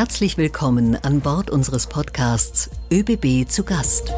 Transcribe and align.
Herzlich 0.00 0.38
willkommen 0.38 0.96
an 0.96 1.20
Bord 1.20 1.50
unseres 1.50 1.86
Podcasts 1.86 2.70
ÖBB 2.90 3.46
zu 3.46 3.64
Gast. 3.64 4.10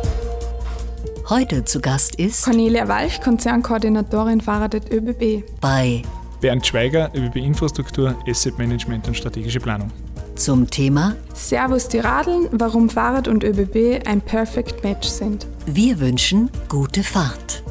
Heute 1.29 1.65
zu 1.65 1.81
Gast 1.81 2.15
ist 2.15 2.45
Cornelia 2.45 2.87
Walch, 2.87 3.21
Konzernkoordinatorin 3.21 4.41
Fahrrad 4.41 4.77
ÖBB. 4.93 5.43
Bei 5.61 6.03
Bernd 6.41 6.65
Schweiger, 6.65 7.11
ÖBB 7.17 7.35
Infrastruktur, 7.39 8.15
Asset 8.29 8.57
Management 8.59 9.09
und 9.09 9.17
strategische 9.17 9.59
Planung. 9.59 9.91
Zum 10.37 10.71
Thema 10.71 11.17
Servus 11.35 11.89
die 11.89 11.99
Radeln, 11.99 12.47
warum 12.53 12.89
Fahrrad 12.89 13.27
und 13.27 13.43
ÖBB 13.43 14.07
ein 14.07 14.21
Perfect 14.21 14.85
Match 14.85 15.09
sind. 15.09 15.49
Wir 15.67 15.99
wünschen 15.99 16.49
gute 16.69 17.03
Fahrt. 17.03 17.65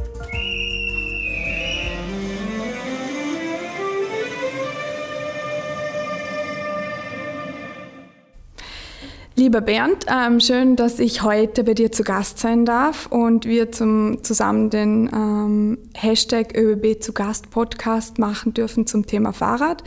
Lieber 9.42 9.62
Bernd, 9.62 10.06
ähm, 10.08 10.40
schön, 10.40 10.76
dass 10.76 11.00
ich 11.00 11.24
heute 11.24 11.64
bei 11.64 11.74
dir 11.74 11.92
zu 11.92 12.04
Gast 12.04 12.38
sein 12.38 12.64
darf 12.64 13.08
und 13.08 13.48
wir 13.48 13.72
zum, 13.72 14.24
zusammen 14.24 14.70
den 14.70 15.10
ähm, 15.12 15.80
Hashtag 15.96 16.56
ÖBB 16.56 17.02
zu 17.02 17.12
Gast 17.12 17.50
Podcast 17.50 18.20
machen 18.20 18.54
dürfen 18.54 18.86
zum 18.86 19.08
Thema 19.08 19.34
Fahrrad. 19.34 19.84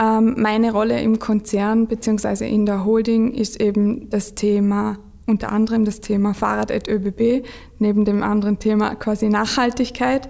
Ähm, 0.00 0.36
meine 0.38 0.72
Rolle 0.72 0.98
im 1.02 1.18
Konzern 1.18 1.88
bzw. 1.88 2.48
in 2.48 2.64
der 2.64 2.86
Holding 2.86 3.34
ist 3.34 3.60
eben 3.60 4.08
das 4.08 4.34
Thema 4.34 4.96
unter 5.26 5.52
anderem 5.52 5.84
das 5.84 6.00
Thema 6.00 6.32
Fahrrad 6.32 6.72
at 6.72 6.88
ÖBB, 6.88 7.44
neben 7.78 8.06
dem 8.06 8.22
anderen 8.22 8.58
Thema 8.58 8.94
quasi 8.94 9.28
Nachhaltigkeit. 9.28 10.26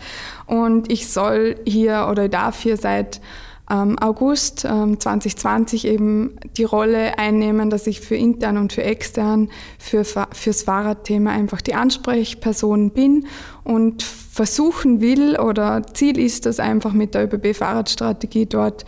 Und 0.46 0.90
ich 0.90 1.06
soll 1.06 1.54
hier 1.66 2.08
oder 2.10 2.28
darf 2.28 2.62
hier 2.62 2.76
seit 2.76 3.20
August 3.68 4.60
2020 4.60 5.86
ähm, 5.86 5.92
eben 5.92 6.36
die 6.56 6.64
Rolle 6.64 7.18
einnehmen, 7.18 7.68
dass 7.68 7.88
ich 7.88 8.00
für 8.00 8.14
intern 8.14 8.58
und 8.58 8.72
für 8.72 8.84
extern 8.84 9.48
für, 9.78 10.04
fürs 10.04 10.62
Fahrradthema 10.62 11.32
einfach 11.32 11.60
die 11.60 11.74
Ansprechperson 11.74 12.90
bin 12.90 13.26
und 13.64 14.04
versuchen 14.04 15.00
will 15.00 15.36
oder 15.38 15.82
Ziel 15.94 16.18
ist 16.18 16.46
es 16.46 16.60
einfach 16.60 16.92
mit 16.92 17.14
der 17.14 17.24
ÖBB-Fahrradstrategie 17.24 18.46
dort 18.46 18.84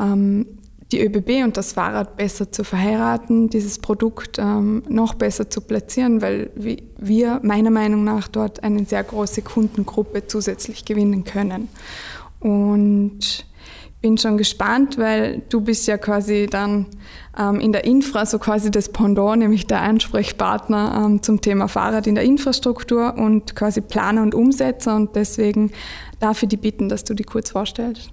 ähm, 0.00 0.46
die 0.92 1.04
ÖBB 1.04 1.44
und 1.44 1.56
das 1.56 1.72
Fahrrad 1.72 2.16
besser 2.16 2.52
zu 2.52 2.62
verheiraten, 2.62 3.50
dieses 3.50 3.78
Produkt 3.78 4.38
ähm, 4.38 4.84
noch 4.88 5.14
besser 5.14 5.50
zu 5.50 5.60
platzieren, 5.60 6.22
weil 6.22 6.50
wir 6.54 7.40
meiner 7.42 7.70
Meinung 7.70 8.04
nach 8.04 8.28
dort 8.28 8.62
eine 8.62 8.84
sehr 8.84 9.02
große 9.02 9.42
Kundengruppe 9.42 10.26
zusätzlich 10.26 10.84
gewinnen 10.84 11.24
können. 11.24 11.68
Und 12.38 13.46
bin 14.04 14.18
schon 14.18 14.36
gespannt, 14.36 14.98
weil 14.98 15.40
du 15.48 15.62
bist 15.62 15.86
ja 15.86 15.96
quasi 15.96 16.46
dann 16.50 16.88
ähm, 17.38 17.58
in 17.58 17.72
der 17.72 17.84
Infra 17.84 18.26
so 18.26 18.38
quasi 18.38 18.70
das 18.70 18.90
Pendant, 18.90 19.38
nämlich 19.38 19.66
der 19.66 19.80
Ansprechpartner 19.80 21.04
ähm, 21.06 21.22
zum 21.22 21.40
Thema 21.40 21.68
Fahrrad 21.68 22.06
in 22.06 22.14
der 22.14 22.24
Infrastruktur 22.24 23.14
und 23.16 23.56
quasi 23.56 23.80
Planer 23.80 24.20
und 24.20 24.34
Umsetzer 24.34 24.94
und 24.94 25.16
deswegen 25.16 25.72
darf 26.20 26.42
ich 26.42 26.50
dich 26.50 26.60
bitten, 26.60 26.90
dass 26.90 27.04
du 27.04 27.14
dich 27.14 27.26
kurz 27.26 27.52
vorstellst. 27.52 28.10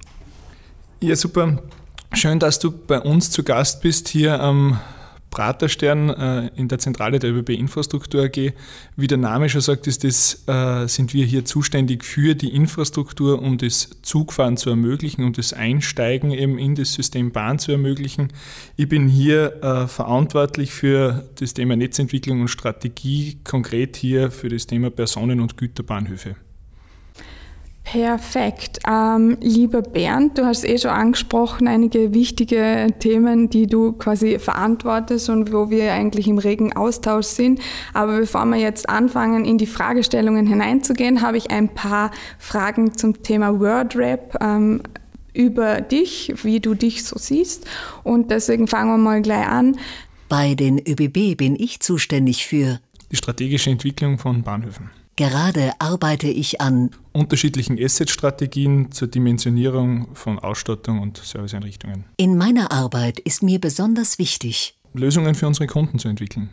Ja, 1.01 1.13
super. 1.17 1.57
Schön, 2.13 2.39
dass 2.39 2.59
du 2.59 2.71
bei 2.71 3.01
uns 3.01 3.29
zu 3.29 3.43
Gast 3.43 3.81
bist 3.81 4.07
hier 4.07 4.39
am 4.39 4.79
Praterstern 5.31 6.09
äh, 6.09 6.51
in 6.55 6.67
der 6.67 6.77
Zentrale 6.77 7.17
der 7.17 7.33
ÖBB 7.33 7.49
Infrastruktur 7.51 8.25
AG. 8.25 8.53
Wie 8.95 9.07
der 9.07 9.17
Name 9.17 9.49
schon 9.49 9.61
sagt, 9.61 9.87
ist 9.87 10.03
das, 10.03 10.43
äh, 10.47 10.87
sind 10.87 11.13
wir 11.13 11.25
hier 11.25 11.45
zuständig 11.45 12.03
für 12.03 12.35
die 12.35 12.53
Infrastruktur, 12.53 13.41
um 13.41 13.57
das 13.57 13.89
Zugfahren 14.03 14.57
zu 14.57 14.69
ermöglichen, 14.69 15.23
um 15.23 15.33
das 15.33 15.53
Einsteigen 15.53 16.31
eben 16.31 16.59
in 16.59 16.75
das 16.75 16.93
System 16.93 17.31
Bahn 17.31 17.57
zu 17.57 17.71
ermöglichen. 17.71 18.27
Ich 18.75 18.89
bin 18.89 19.07
hier 19.07 19.63
äh, 19.63 19.87
verantwortlich 19.87 20.71
für 20.71 21.29
das 21.39 21.53
Thema 21.53 21.75
Netzentwicklung 21.75 22.41
und 22.41 22.49
Strategie, 22.49 23.39
konkret 23.43 23.95
hier 23.95 24.29
für 24.31 24.49
das 24.49 24.67
Thema 24.67 24.91
Personen- 24.91 25.39
und 25.39 25.57
Güterbahnhöfe. 25.57 26.35
Perfekt. 27.91 28.79
Ähm, 28.87 29.37
lieber 29.41 29.81
Bernd, 29.81 30.37
du 30.37 30.45
hast 30.45 30.63
eh 30.63 30.77
schon 30.77 30.91
angesprochen, 30.91 31.67
einige 31.67 32.13
wichtige 32.13 32.87
Themen, 32.99 33.49
die 33.49 33.67
du 33.67 33.91
quasi 33.91 34.39
verantwortest 34.39 35.29
und 35.29 35.51
wo 35.51 35.69
wir 35.69 35.91
eigentlich 35.91 36.29
im 36.29 36.37
regen 36.37 36.71
Austausch 36.71 37.25
sind. 37.25 37.59
Aber 37.93 38.17
bevor 38.19 38.45
wir 38.45 38.55
jetzt 38.55 38.87
anfangen, 38.87 39.43
in 39.43 39.57
die 39.57 39.65
Fragestellungen 39.65 40.47
hineinzugehen, 40.47 41.21
habe 41.21 41.35
ich 41.35 41.51
ein 41.51 41.67
paar 41.67 42.11
Fragen 42.39 42.95
zum 42.95 43.23
Thema 43.23 43.59
WordRap. 43.59 44.37
Ähm, 44.41 44.83
über 45.33 45.81
dich, 45.81 46.33
wie 46.43 46.61
du 46.61 46.75
dich 46.75 47.03
so 47.03 47.17
siehst. 47.17 47.65
Und 48.03 48.31
deswegen 48.31 48.67
fangen 48.69 48.91
wir 48.91 48.97
mal 48.97 49.21
gleich 49.21 49.47
an. 49.47 49.77
Bei 50.29 50.55
den 50.55 50.79
ÖBB 50.79 51.37
bin 51.37 51.57
ich 51.57 51.81
zuständig 51.81 52.47
für 52.47 52.79
die 53.11 53.17
strategische 53.17 53.69
Entwicklung 53.69 54.17
von 54.17 54.43
Bahnhöfen. 54.43 54.91
Gerade 55.21 55.73
arbeite 55.77 56.25
ich 56.25 56.61
an 56.61 56.89
unterschiedlichen 57.11 57.77
Asset-Strategien 57.77 58.91
zur 58.91 59.07
Dimensionierung 59.07 60.15
von 60.15 60.39
Ausstattung 60.39 60.99
und 60.99 61.17
Serviceeinrichtungen. 61.17 62.05
In 62.17 62.39
meiner 62.39 62.71
Arbeit 62.71 63.19
ist 63.19 63.43
mir 63.43 63.61
besonders 63.61 64.17
wichtig, 64.17 64.79
Lösungen 64.95 65.35
für 65.35 65.45
unsere 65.45 65.67
Kunden 65.67 65.99
zu 65.99 66.07
entwickeln. 66.07 66.49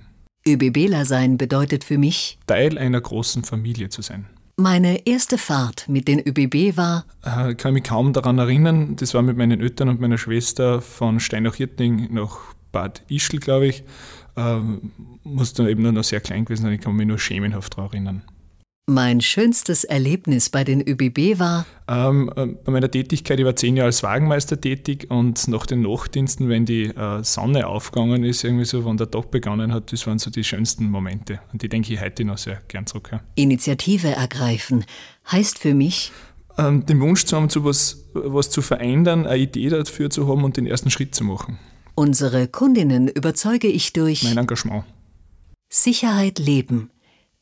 ÖBBler 0.46 1.06
sein 1.06 1.38
bedeutet 1.38 1.82
für 1.82 1.96
mich, 1.96 2.38
Teil 2.46 2.76
einer 2.76 3.00
großen 3.00 3.42
Familie 3.42 3.88
zu 3.88 4.02
sein. 4.02 4.26
Meine 4.58 5.06
erste 5.06 5.38
Fahrt 5.38 5.88
mit 5.88 6.06
den 6.06 6.20
ÖBB 6.20 6.76
war. 6.76 7.06
Ich 7.48 7.56
kann 7.56 7.72
mich 7.72 7.84
kaum 7.84 8.12
daran 8.12 8.36
erinnern. 8.36 8.96
Das 8.96 9.14
war 9.14 9.22
mit 9.22 9.38
meinen 9.38 9.62
Eltern 9.62 9.88
und 9.88 9.98
meiner 9.98 10.18
Schwester 10.18 10.82
von 10.82 11.20
Steinach-Hirtling 11.20 12.12
nach 12.12 12.36
Bad 12.70 13.00
Ischl, 13.08 13.38
glaube 13.38 13.68
ich. 13.68 13.82
Ähm, 14.36 14.92
muss 15.24 15.54
dann 15.54 15.68
eben 15.68 15.84
nur 15.84 15.92
noch 15.92 16.04
sehr 16.04 16.20
klein 16.20 16.44
gewesen 16.44 16.64
sein. 16.64 16.74
Ich 16.74 16.82
kann 16.82 16.94
mich 16.94 17.06
nur 17.06 17.18
schemenhaft 17.18 17.72
daran 17.72 17.92
erinnern. 17.92 18.22
Mein 18.91 19.21
schönstes 19.21 19.84
Erlebnis 19.84 20.49
bei 20.49 20.65
den 20.65 20.81
ÖBB 20.81 21.38
war? 21.38 21.66
Ähm, 21.88 22.32
äh, 22.34 22.47
bei 22.47 22.72
meiner 22.72 22.91
Tätigkeit, 22.91 23.38
ich 23.38 23.44
war 23.44 23.54
zehn 23.54 23.76
Jahre 23.76 23.88
als 23.88 24.03
Wagenmeister 24.03 24.59
tätig 24.59 25.10
und 25.10 25.47
nach 25.49 25.66
den 25.66 25.82
Nachtdiensten, 25.82 26.49
wenn 26.49 26.65
die 26.65 26.84
äh, 26.84 27.22
Sonne 27.22 27.66
aufgegangen 27.66 28.25
ist, 28.25 28.44
irgendwie 28.44 28.65
so, 28.65 28.87
wenn 28.87 28.97
der 28.97 29.10
Tag 29.10 29.31
begonnen 29.31 29.75
hat, 29.75 29.93
das 29.93 30.06
waren 30.06 30.19
so 30.19 30.31
die 30.31 30.43
schönsten 30.43 30.88
Momente. 30.88 31.38
Und 31.53 31.60
die 31.60 31.69
denke 31.69 31.93
ich 31.93 32.00
heute 32.00 32.25
noch 32.25 32.38
sehr 32.38 32.62
gern 32.66 32.87
zurück. 32.87 33.10
Ja. 33.12 33.21
Initiative 33.34 34.09
ergreifen 34.09 34.87
heißt 35.31 35.59
für 35.59 35.75
mich, 35.75 36.10
ähm, 36.56 36.87
den 36.87 36.98
Wunsch 37.03 37.27
zu 37.27 37.37
haben, 37.37 37.50
zu 37.50 37.66
was, 37.66 38.06
was 38.15 38.48
zu 38.48 38.62
verändern, 38.62 39.27
eine 39.27 39.37
Idee 39.37 39.69
dafür 39.69 40.09
zu 40.09 40.27
haben 40.28 40.44
und 40.44 40.56
den 40.56 40.66
ersten 40.66 40.88
Schritt 40.88 41.15
zu 41.15 41.25
machen. 41.25 41.59
Unsere 41.94 42.48
Kundinnen 42.48 43.09
überzeuge 43.09 43.69
ich 43.69 43.93
durch 43.93 44.25
mein 44.25 44.38
Engagement. 44.38 44.84
Sicherheit 45.69 46.38
leben 46.38 46.88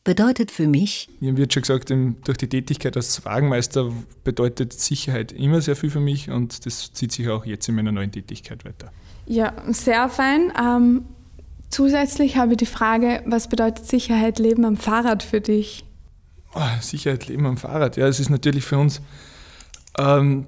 bedeutet 0.06 0.52
für 0.52 0.68
mich? 0.68 1.08
Mir 1.18 1.36
wird 1.36 1.52
schon 1.52 1.62
gesagt, 1.62 1.90
durch 1.90 2.38
die 2.38 2.48
Tätigkeit 2.48 2.96
als 2.96 3.24
Wagenmeister 3.24 3.92
bedeutet 4.22 4.72
Sicherheit 4.72 5.32
immer 5.32 5.60
sehr 5.60 5.74
viel 5.74 5.90
für 5.90 6.00
mich 6.00 6.30
und 6.30 6.64
das 6.64 6.92
zieht 6.92 7.10
sich 7.10 7.28
auch 7.28 7.44
jetzt 7.44 7.68
in 7.68 7.74
meiner 7.74 7.90
neuen 7.90 8.12
Tätigkeit 8.12 8.64
weiter. 8.64 8.92
Ja, 9.26 9.52
sehr 9.66 10.08
fein. 10.08 10.52
Ähm, 10.58 11.04
zusätzlich 11.70 12.36
habe 12.36 12.52
ich 12.52 12.58
die 12.58 12.66
Frage, 12.66 13.22
was 13.26 13.48
bedeutet 13.48 13.84
Sicherheit 13.86 14.38
leben 14.38 14.64
am 14.64 14.76
Fahrrad 14.76 15.24
für 15.24 15.40
dich? 15.40 15.84
Oh, 16.54 16.60
Sicherheit 16.80 17.26
leben 17.26 17.44
am 17.44 17.56
Fahrrad, 17.56 17.96
ja, 17.96 18.06
es 18.06 18.20
ist 18.20 18.30
natürlich 18.30 18.64
für 18.64 18.78
uns 18.78 19.02
ähm, 19.98 20.46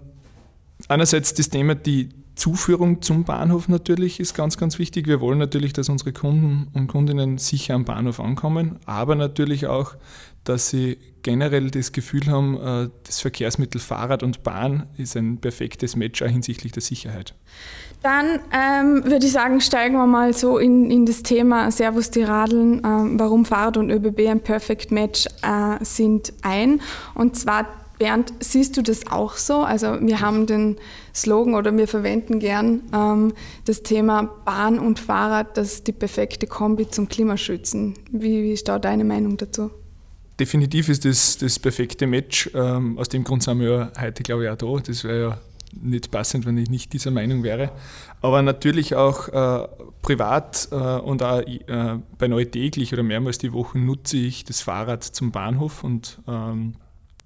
einerseits 0.87 1.35
das 1.35 1.49
Thema, 1.49 1.75
die 1.75 2.11
Zuführung 2.39 3.03
zum 3.03 3.25
Bahnhof 3.25 3.69
natürlich 3.69 4.21
ist 4.21 4.35
ganz, 4.35 4.57
ganz 4.57 4.79
wichtig. 4.79 5.09
Wir 5.09 5.21
wollen 5.21 5.39
natürlich, 5.39 5.73
dass 5.73 5.89
unsere 5.89 6.13
Kunden 6.13 6.69
und 6.73 6.87
Kundinnen 6.87 7.37
sicher 7.37 7.75
am 7.75 7.85
Bahnhof 7.85 8.21
ankommen, 8.21 8.79
aber 8.87 9.17
natürlich 9.17 9.67
auch, 9.67 9.97
dass 10.45 10.71
sie 10.71 10.99
generell 11.23 11.71
das 11.71 11.91
Gefühl 11.91 12.27
haben, 12.29 12.57
äh, 12.57 12.89
das 13.05 13.21
Verkehrsmittel 13.21 13.81
Fahrrad 13.81 14.23
und 14.23 14.45
Bahn 14.45 14.89
ist 14.97 15.17
ein 15.17 15.39
perfektes 15.39 15.97
Match 15.97 16.23
auch 16.23 16.29
hinsichtlich 16.29 16.71
der 16.71 16.81
Sicherheit. 16.81 17.35
Dann 18.03 18.39
ähm, 18.53 19.05
würde 19.05 19.27
ich 19.27 19.33
sagen, 19.33 19.61
steigen 19.61 19.97
wir 19.97 20.07
mal 20.07 20.33
so 20.33 20.59
in, 20.59 20.93
in 20.93 21.07
das 21.07 21.25
Thema 21.25 21.73
Servus 21.73 22.13
die 22.13 22.23
Radeln, 22.23 22.83
ähm, 22.85 23.19
warum 23.19 23.45
Fahrrad 23.45 23.77
und 23.77 23.91
ÖBB 23.91 24.29
ein 24.29 24.41
Perfect 24.41 24.93
Match 24.93 25.27
äh, 25.43 25.85
sind, 25.85 26.33
ein. 26.43 26.81
Und 27.15 27.37
zwar 27.37 27.67
Bernd, 27.99 28.33
siehst 28.41 28.77
du 28.77 28.83
das 28.83 29.07
auch 29.09 29.35
so? 29.35 29.63
Also 29.63 29.99
wir 30.01 30.21
haben 30.21 30.47
den 30.47 30.77
Slogan 31.15 31.55
oder 31.55 31.77
wir 31.77 31.89
verwenden 31.89 32.39
gern 32.39 32.83
ähm, 32.95 33.33
das 33.65 33.83
Thema 33.83 34.23
Bahn 34.45 34.79
und 34.79 34.99
Fahrrad, 34.99 35.57
das 35.57 35.75
ist 35.75 35.87
die 35.87 35.93
perfekte 35.93 36.47
Kombi 36.47 36.89
zum 36.89 37.09
Klimaschützen. 37.09 37.95
Wie, 38.11 38.45
wie 38.45 38.53
ist 38.53 38.69
da 38.69 38.79
deine 38.79 39.05
Meinung 39.05 39.37
dazu? 39.37 39.71
Definitiv 40.39 40.89
ist 40.89 41.05
das 41.05 41.39
das 41.39 41.59
perfekte 41.59 42.07
Match. 42.07 42.49
Ähm, 42.55 42.97
aus 42.99 43.09
dem 43.09 43.25
Grund 43.25 43.43
sind 43.43 43.59
wir 43.59 43.69
ja 43.69 44.01
heute, 44.01 44.23
glaube 44.23 44.45
ich, 44.45 44.51
auch 44.51 44.57
da. 44.57 44.83
Das 44.87 45.03
wäre 45.03 45.21
ja 45.21 45.39
nicht 45.81 46.11
passend, 46.11 46.47
wenn 46.47 46.57
ich 46.57 46.71
nicht 46.71 46.93
dieser 46.93 47.11
Meinung 47.11 47.43
wäre. 47.43 47.73
Aber 48.21 48.43
natürlich 48.43 48.95
auch 48.95 49.29
äh, 49.29 49.69
privat 50.03 50.69
äh, 50.71 50.75
und 50.75 51.23
auch 51.23 51.41
äh, 51.41 51.99
bei 52.19 52.29
neu 52.29 52.45
täglich 52.45 52.93
oder 52.93 53.03
mehrmals 53.03 53.39
die 53.39 53.53
Woche 53.53 53.79
nutze 53.79 54.17
ich 54.17 54.45
das 54.45 54.61
Fahrrad 54.61 55.03
zum 55.03 55.33
Bahnhof 55.33 55.83
und 55.83 56.21
ähm, 56.29 56.75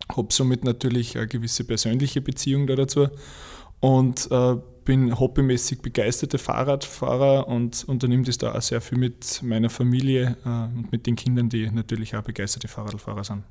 habe 0.09 0.33
somit 0.33 0.65
natürlich 0.65 1.17
eine 1.17 1.29
gewisse 1.29 1.65
persönliche 1.65 2.21
Beziehung 2.21 2.67
da 2.67 2.77
dazu. 2.77 3.09
Und 3.81 4.31
äh, 4.31 4.57
bin 4.85 5.19
hobbymäßig 5.19 5.81
begeisterter 5.81 6.39
Fahrradfahrer 6.39 7.49
und 7.49 7.85
unternehme 7.85 8.25
das 8.25 8.39
da 8.39 8.55
auch 8.55 8.63
sehr 8.63 8.81
viel 8.81 8.99
mit 8.99 9.43
meiner 9.43 9.71
Familie 9.71 10.37
äh, 10.45 10.49
und 10.49 10.93
mit 10.93 11.07
den 11.07 11.17
Kindern, 11.17 11.49
die 11.49 11.71
natürlich 11.71 12.17
auch 12.17 12.23
begeisterte 12.23 12.69
Fahrradfahrer 12.69 13.25
sind. 13.25 13.45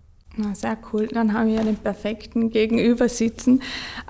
Na, 0.43 0.55
sehr 0.55 0.77
cool. 0.91 1.07
Dann 1.07 1.33
haben 1.33 1.47
wir 1.47 1.55
ja 1.55 1.63
den 1.63 1.75
perfekten 1.75 2.49
Gegenüber 2.49 3.07
sitzen. 3.09 3.61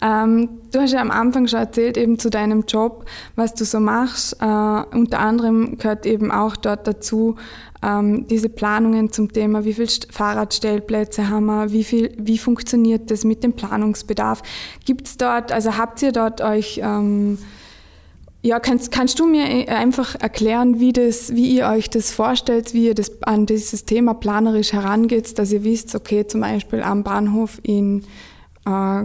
Ähm, 0.01 0.49
du 0.71 0.79
hast 0.79 0.93
ja 0.93 1.01
am 1.01 1.11
Anfang 1.11 1.47
schon 1.47 1.59
erzählt, 1.59 1.97
eben 1.97 2.19
zu 2.19 2.29
deinem 2.29 2.63
Job, 2.67 3.05
was 3.35 3.53
du 3.53 3.65
so 3.65 3.79
machst. 3.79 4.37
Äh, 4.39 4.45
unter 4.45 5.19
anderem 5.19 5.77
gehört 5.77 6.05
eben 6.05 6.31
auch 6.31 6.55
dort 6.55 6.87
dazu, 6.87 7.35
ähm, 7.83 8.27
diese 8.27 8.47
Planungen 8.47 9.11
zum 9.11 9.33
Thema, 9.33 9.65
wie 9.65 9.73
viele 9.73 9.89
Fahrradstellplätze 10.09 11.29
haben 11.29 11.47
wir, 11.47 11.71
wie, 11.71 11.83
viel, 11.83 12.13
wie 12.17 12.37
funktioniert 12.37 13.11
das 13.11 13.25
mit 13.25 13.43
dem 13.43 13.53
Planungsbedarf. 13.53 14.41
Gibt 14.85 15.07
es 15.07 15.17
dort, 15.17 15.51
also 15.51 15.77
habt 15.77 16.01
ihr 16.01 16.11
dort 16.11 16.39
euch 16.39 16.79
ähm, 16.83 17.39
ja, 18.43 18.59
kannst, 18.59 18.91
kannst 18.91 19.19
du 19.19 19.27
mir 19.27 19.45
äh, 19.47 19.67
einfach 19.67 20.15
erklären, 20.15 20.79
wie, 20.79 20.93
das, 20.93 21.35
wie 21.35 21.55
ihr 21.55 21.67
euch 21.67 21.89
das 21.89 22.11
vorstellt, 22.11 22.73
wie 22.73 22.87
ihr 22.87 22.95
das 22.95 23.21
an 23.23 23.45
dieses 23.45 23.85
Thema 23.85 24.13
planerisch 24.13 24.73
herangeht, 24.73 25.37
dass 25.37 25.51
ihr 25.51 25.63
wisst, 25.63 25.93
okay, 25.93 26.25
zum 26.25 26.41
Beispiel 26.41 26.81
am 26.81 27.03
Bahnhof 27.03 27.59
in 27.63 28.03
äh, 28.65 29.03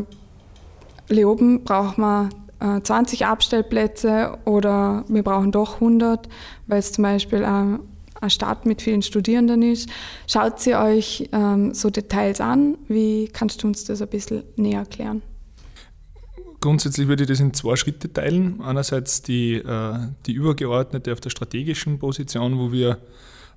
Leoben 1.08 1.64
braucht 1.64 1.98
man 1.98 2.30
äh, 2.60 2.80
20 2.80 3.26
Abstellplätze 3.26 4.38
oder 4.44 5.04
wir 5.08 5.22
brauchen 5.22 5.52
doch 5.52 5.74
100, 5.74 6.28
weil 6.66 6.78
es 6.78 6.92
zum 6.92 7.02
Beispiel 7.02 7.42
äh, 7.42 7.44
eine 7.44 8.30
Stadt 8.30 8.64
mit 8.64 8.80
vielen 8.80 9.02
Studierenden 9.02 9.62
ist. 9.62 9.90
Schaut 10.26 10.60
sie 10.60 10.74
euch 10.74 11.28
ähm, 11.32 11.74
so 11.74 11.90
Details 11.90 12.40
an? 12.40 12.78
Wie 12.88 13.28
kannst 13.28 13.62
du 13.62 13.66
uns 13.66 13.84
das 13.84 14.00
ein 14.00 14.08
bisschen 14.08 14.44
näher 14.56 14.80
erklären? 14.80 15.22
Grundsätzlich 16.66 17.06
würde 17.06 17.22
ich 17.22 17.28
das 17.28 17.38
in 17.38 17.54
zwei 17.54 17.76
Schritte 17.76 18.12
teilen. 18.12 18.60
Einerseits 18.60 19.22
die, 19.22 19.54
äh, 19.54 19.98
die 20.26 20.32
übergeordnete 20.32 21.12
auf 21.12 21.20
der 21.20 21.30
strategischen 21.30 22.00
Position, 22.00 22.58
wo 22.58 22.72
wir 22.72 22.98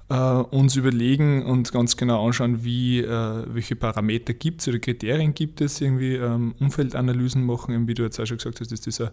äh, 0.10 0.16
uns 0.16 0.76
überlegen 0.76 1.44
und 1.44 1.72
ganz 1.72 1.98
genau 1.98 2.24
anschauen, 2.28 2.64
wie, 2.64 3.00
äh, 3.00 3.44
welche 3.48 3.76
Parameter 3.76 4.36
gibt 4.36 4.62
es 4.62 4.68
oder 4.68 4.78
Kriterien 4.78 5.34
gibt 5.34 5.60
es, 5.60 5.82
irgendwie 5.82 6.18
ähm, 6.18 6.54
Umfeldanalysen 6.60 7.44
machen, 7.44 7.88
wie 7.88 7.96
du 7.96 8.04
jetzt 8.04 8.20
auch 8.20 8.28
schon 8.28 8.38
gesagt 8.38 8.60
hast, 8.60 8.72
ist 8.72 8.86
dieser 8.86 9.12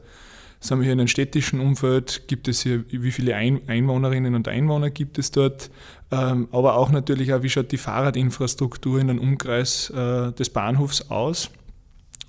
sind 0.60 0.78
wir 0.78 0.84
hier 0.84 0.92
in 0.92 1.00
einem 1.00 1.08
städtischen 1.08 1.60
Umfeld, 1.60 2.28
gibt 2.28 2.48
es 2.48 2.60
hier, 2.60 2.84
wie 2.90 3.12
viele 3.12 3.34
Einwohnerinnen 3.34 4.34
und 4.34 4.46
Einwohner 4.46 4.90
gibt 4.90 5.16
es 5.18 5.30
dort, 5.30 5.70
ähm, 6.10 6.48
aber 6.52 6.76
auch 6.76 6.90
natürlich 6.90 7.32
auch, 7.32 7.42
wie 7.42 7.48
schaut 7.48 7.72
die 7.72 7.78
Fahrradinfrastruktur 7.78 9.00
in 9.00 9.08
einem 9.08 9.20
Umkreis 9.20 9.90
des 9.90 10.50
Bahnhofs 10.50 11.10
aus 11.10 11.50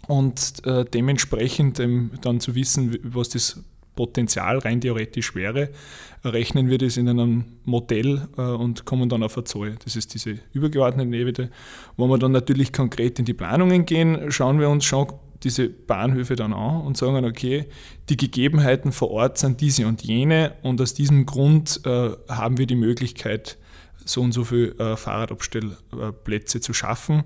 und 0.07 0.65
äh, 0.65 0.86
dementsprechend 0.86 1.80
ähm, 1.80 2.12
dann 2.21 2.39
zu 2.39 2.56
wissen, 2.56 2.98
was 3.04 3.30
das 3.30 3.63
Potenzial 3.95 4.59
rein 4.59 4.80
theoretisch 4.80 5.36
wäre, 5.36 5.69
rechnen 6.24 6.69
wir 6.69 6.77
das 6.77 6.95
in 6.95 7.09
einem 7.09 7.45
Modell 7.65 8.27
äh, 8.38 8.42
und 8.42 8.86
kommen 8.86 9.09
dann 9.09 9.24
auf 9.24 9.36
eine 9.36 9.44
Zahl. 9.44 9.75
Das 9.83 9.98
ist 9.98 10.13
diese 10.13 10.39
übergeordnete 10.54 11.13
Ebene. 11.15 11.50
Wo 11.98 12.07
wir 12.07 12.18
dann 12.18 12.31
natürlich 12.31 12.71
konkret 12.71 13.19
in 13.19 13.25
die 13.25 13.33
Planungen 13.33 13.86
gehen, 13.86 14.31
schauen 14.31 14.59
wir 14.59 14.69
uns 14.69 14.86
schon 14.86 15.07
diese 15.44 15.69
Bahnhöfe 15.69 16.36
dann 16.36 16.54
an 16.54 16.81
und 16.81 16.98
sagen, 16.98 17.25
okay, 17.25 17.65
die 18.09 18.18
Gegebenheiten 18.18 18.92
vor 18.92 19.12
Ort 19.12 19.38
sind 19.38 19.62
diese 19.62 19.88
und 19.88 20.01
jene 20.01 20.54
und 20.63 20.81
aus 20.81 20.94
diesem 20.94 21.25
Grund 21.25 21.81
äh, 21.86 22.12
haben 22.30 22.57
wir 22.57 22.65
die 22.65 22.75
Möglichkeit, 22.75 23.57
so 24.04 24.21
und 24.21 24.31
so 24.31 24.45
viele 24.45 24.69
äh, 24.80 24.95
Fahrradabstellplätze 24.95 26.62
zu 26.62 26.74
schaffen. 26.74 27.24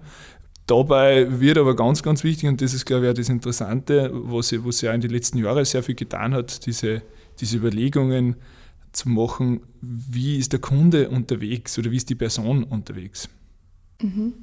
Dabei 0.67 1.39
wird 1.39 1.57
aber 1.57 1.75
ganz, 1.75 2.03
ganz 2.03 2.23
wichtig, 2.23 2.47
und 2.47 2.61
das 2.61 2.73
ist, 2.73 2.85
glaube 2.85 3.05
ich, 3.05 3.11
auch 3.11 3.15
das 3.15 3.29
Interessante, 3.29 4.09
was 4.13 4.53
was 4.63 4.81
ja 4.81 4.93
in 4.93 5.01
den 5.01 5.11
letzten 5.11 5.37
Jahren 5.37 5.65
sehr 5.65 5.83
viel 5.83 5.95
getan 5.95 6.33
hat, 6.33 6.65
diese, 6.65 7.01
diese 7.39 7.57
Überlegungen 7.57 8.35
zu 8.91 9.09
machen, 9.09 9.61
wie 9.81 10.37
ist 10.37 10.53
der 10.53 10.59
Kunde 10.59 11.09
unterwegs 11.09 11.77
oder 11.79 11.91
wie 11.91 11.97
ist 11.97 12.09
die 12.09 12.15
Person 12.15 12.63
unterwegs. 12.63 13.29
Mhm. 14.01 14.33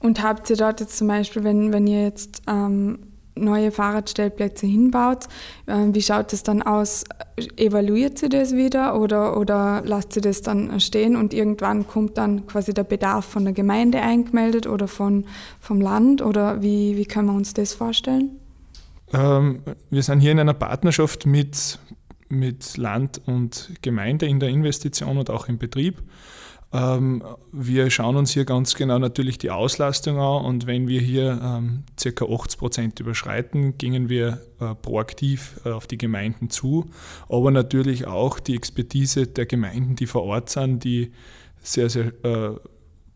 Und 0.00 0.22
habt 0.22 0.50
ihr 0.50 0.56
dort 0.56 0.80
jetzt 0.80 0.98
zum 0.98 1.08
Beispiel, 1.08 1.44
wenn, 1.44 1.72
wenn 1.72 1.86
ihr 1.86 2.02
jetzt 2.02 2.42
ähm, 2.48 3.11
neue 3.34 3.70
Fahrradstellplätze 3.70 4.66
hinbaut. 4.66 5.26
Ähm, 5.66 5.94
wie 5.94 6.02
schaut 6.02 6.32
es 6.32 6.42
dann 6.42 6.62
aus? 6.62 7.04
Evaluiert 7.56 8.18
sie 8.18 8.28
das 8.28 8.54
wieder 8.54 9.00
oder, 9.00 9.36
oder 9.38 9.82
lasst 9.84 10.12
sie 10.12 10.20
das 10.20 10.42
dann 10.42 10.78
stehen 10.80 11.16
und 11.16 11.32
irgendwann 11.32 11.86
kommt 11.86 12.18
dann 12.18 12.46
quasi 12.46 12.74
der 12.74 12.84
Bedarf 12.84 13.24
von 13.24 13.44
der 13.44 13.54
Gemeinde 13.54 14.00
eingemeldet 14.00 14.66
oder 14.66 14.88
von, 14.88 15.24
vom 15.60 15.80
Land 15.80 16.22
oder 16.22 16.62
wie, 16.62 16.96
wie 16.96 17.06
können 17.06 17.28
wir 17.28 17.34
uns 17.34 17.54
das 17.54 17.72
vorstellen? 17.72 18.38
Ähm, 19.12 19.62
wir 19.90 20.02
sind 20.02 20.20
hier 20.20 20.32
in 20.32 20.38
einer 20.38 20.54
Partnerschaft 20.54 21.26
mit, 21.26 21.78
mit 22.28 22.76
Land 22.76 23.20
und 23.26 23.72
Gemeinde 23.82 24.26
in 24.26 24.40
der 24.40 24.48
Investition 24.48 25.18
und 25.18 25.30
auch 25.30 25.48
im 25.48 25.58
Betrieb. 25.58 26.02
Ähm, 26.72 27.22
wir 27.52 27.90
schauen 27.90 28.16
uns 28.16 28.32
hier 28.32 28.46
ganz 28.46 28.74
genau 28.74 28.98
natürlich 28.98 29.36
die 29.36 29.50
Auslastung 29.50 30.18
an 30.18 30.44
und 30.44 30.66
wenn 30.66 30.88
wir 30.88 31.00
hier 31.00 31.38
ähm, 31.42 31.84
ca. 32.02 32.24
80 32.24 32.58
Prozent 32.58 33.00
überschreiten, 33.00 33.76
gingen 33.76 34.08
wir 34.08 34.40
äh, 34.58 34.74
proaktiv 34.74 35.60
äh, 35.64 35.70
auf 35.70 35.86
die 35.86 35.98
Gemeinden 35.98 36.48
zu, 36.48 36.90
aber 37.28 37.50
natürlich 37.50 38.06
auch 38.06 38.40
die 38.40 38.56
Expertise 38.56 39.26
der 39.26 39.44
Gemeinden, 39.44 39.96
die 39.96 40.06
vor 40.06 40.22
Ort 40.22 40.48
sind, 40.48 40.82
die 40.84 41.12
sehr, 41.60 41.90
sehr 41.90 42.12
äh, 42.24 42.56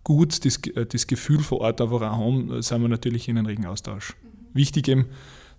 gut 0.04 0.44
das, 0.44 0.60
das 0.88 1.06
Gefühl 1.06 1.40
vor 1.40 1.62
Ort 1.62 1.80
einfach 1.80 2.02
auch 2.02 2.18
haben, 2.18 2.62
sind 2.62 2.82
wir 2.82 2.88
natürlich 2.88 3.28
in 3.28 3.38
einem 3.38 3.46
regen 3.46 3.66
Austausch. 3.66 4.14
Wichtig 4.52 4.88
eben, 4.88 5.06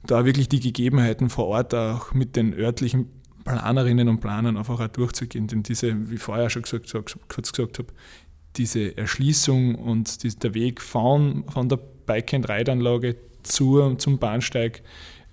da 0.06 0.24
wirklich 0.24 0.48
die 0.48 0.60
Gegebenheiten 0.60 1.30
vor 1.30 1.48
Ort 1.48 1.74
auch 1.74 2.14
mit 2.14 2.36
den 2.36 2.54
örtlichen 2.54 3.10
Planerinnen 3.48 4.08
und 4.10 4.20
Planern 4.20 4.58
einfach 4.58 4.80
auch 4.80 4.88
durchzugehen. 4.88 5.48
Denn 5.48 5.64
diese, 5.64 6.10
wie 6.12 6.18
vorher 6.18 6.50
schon 6.50 6.64
gesagt, 6.64 6.94
kurz 7.28 7.52
gesagt 7.52 7.80
habe, 7.80 7.90
diese 8.56 8.98
Erschließung 8.98 9.76
und 9.76 10.24
die, 10.24 10.30
der 10.30 10.54
Weg 10.54 10.82
von, 10.82 11.46
von 11.50 11.70
der 11.70 11.80
Bike-and-Ride-Anlage 12.06 13.16
zur, 13.44 13.98
zum 14.00 14.18
Bahnsteig, 14.18 14.82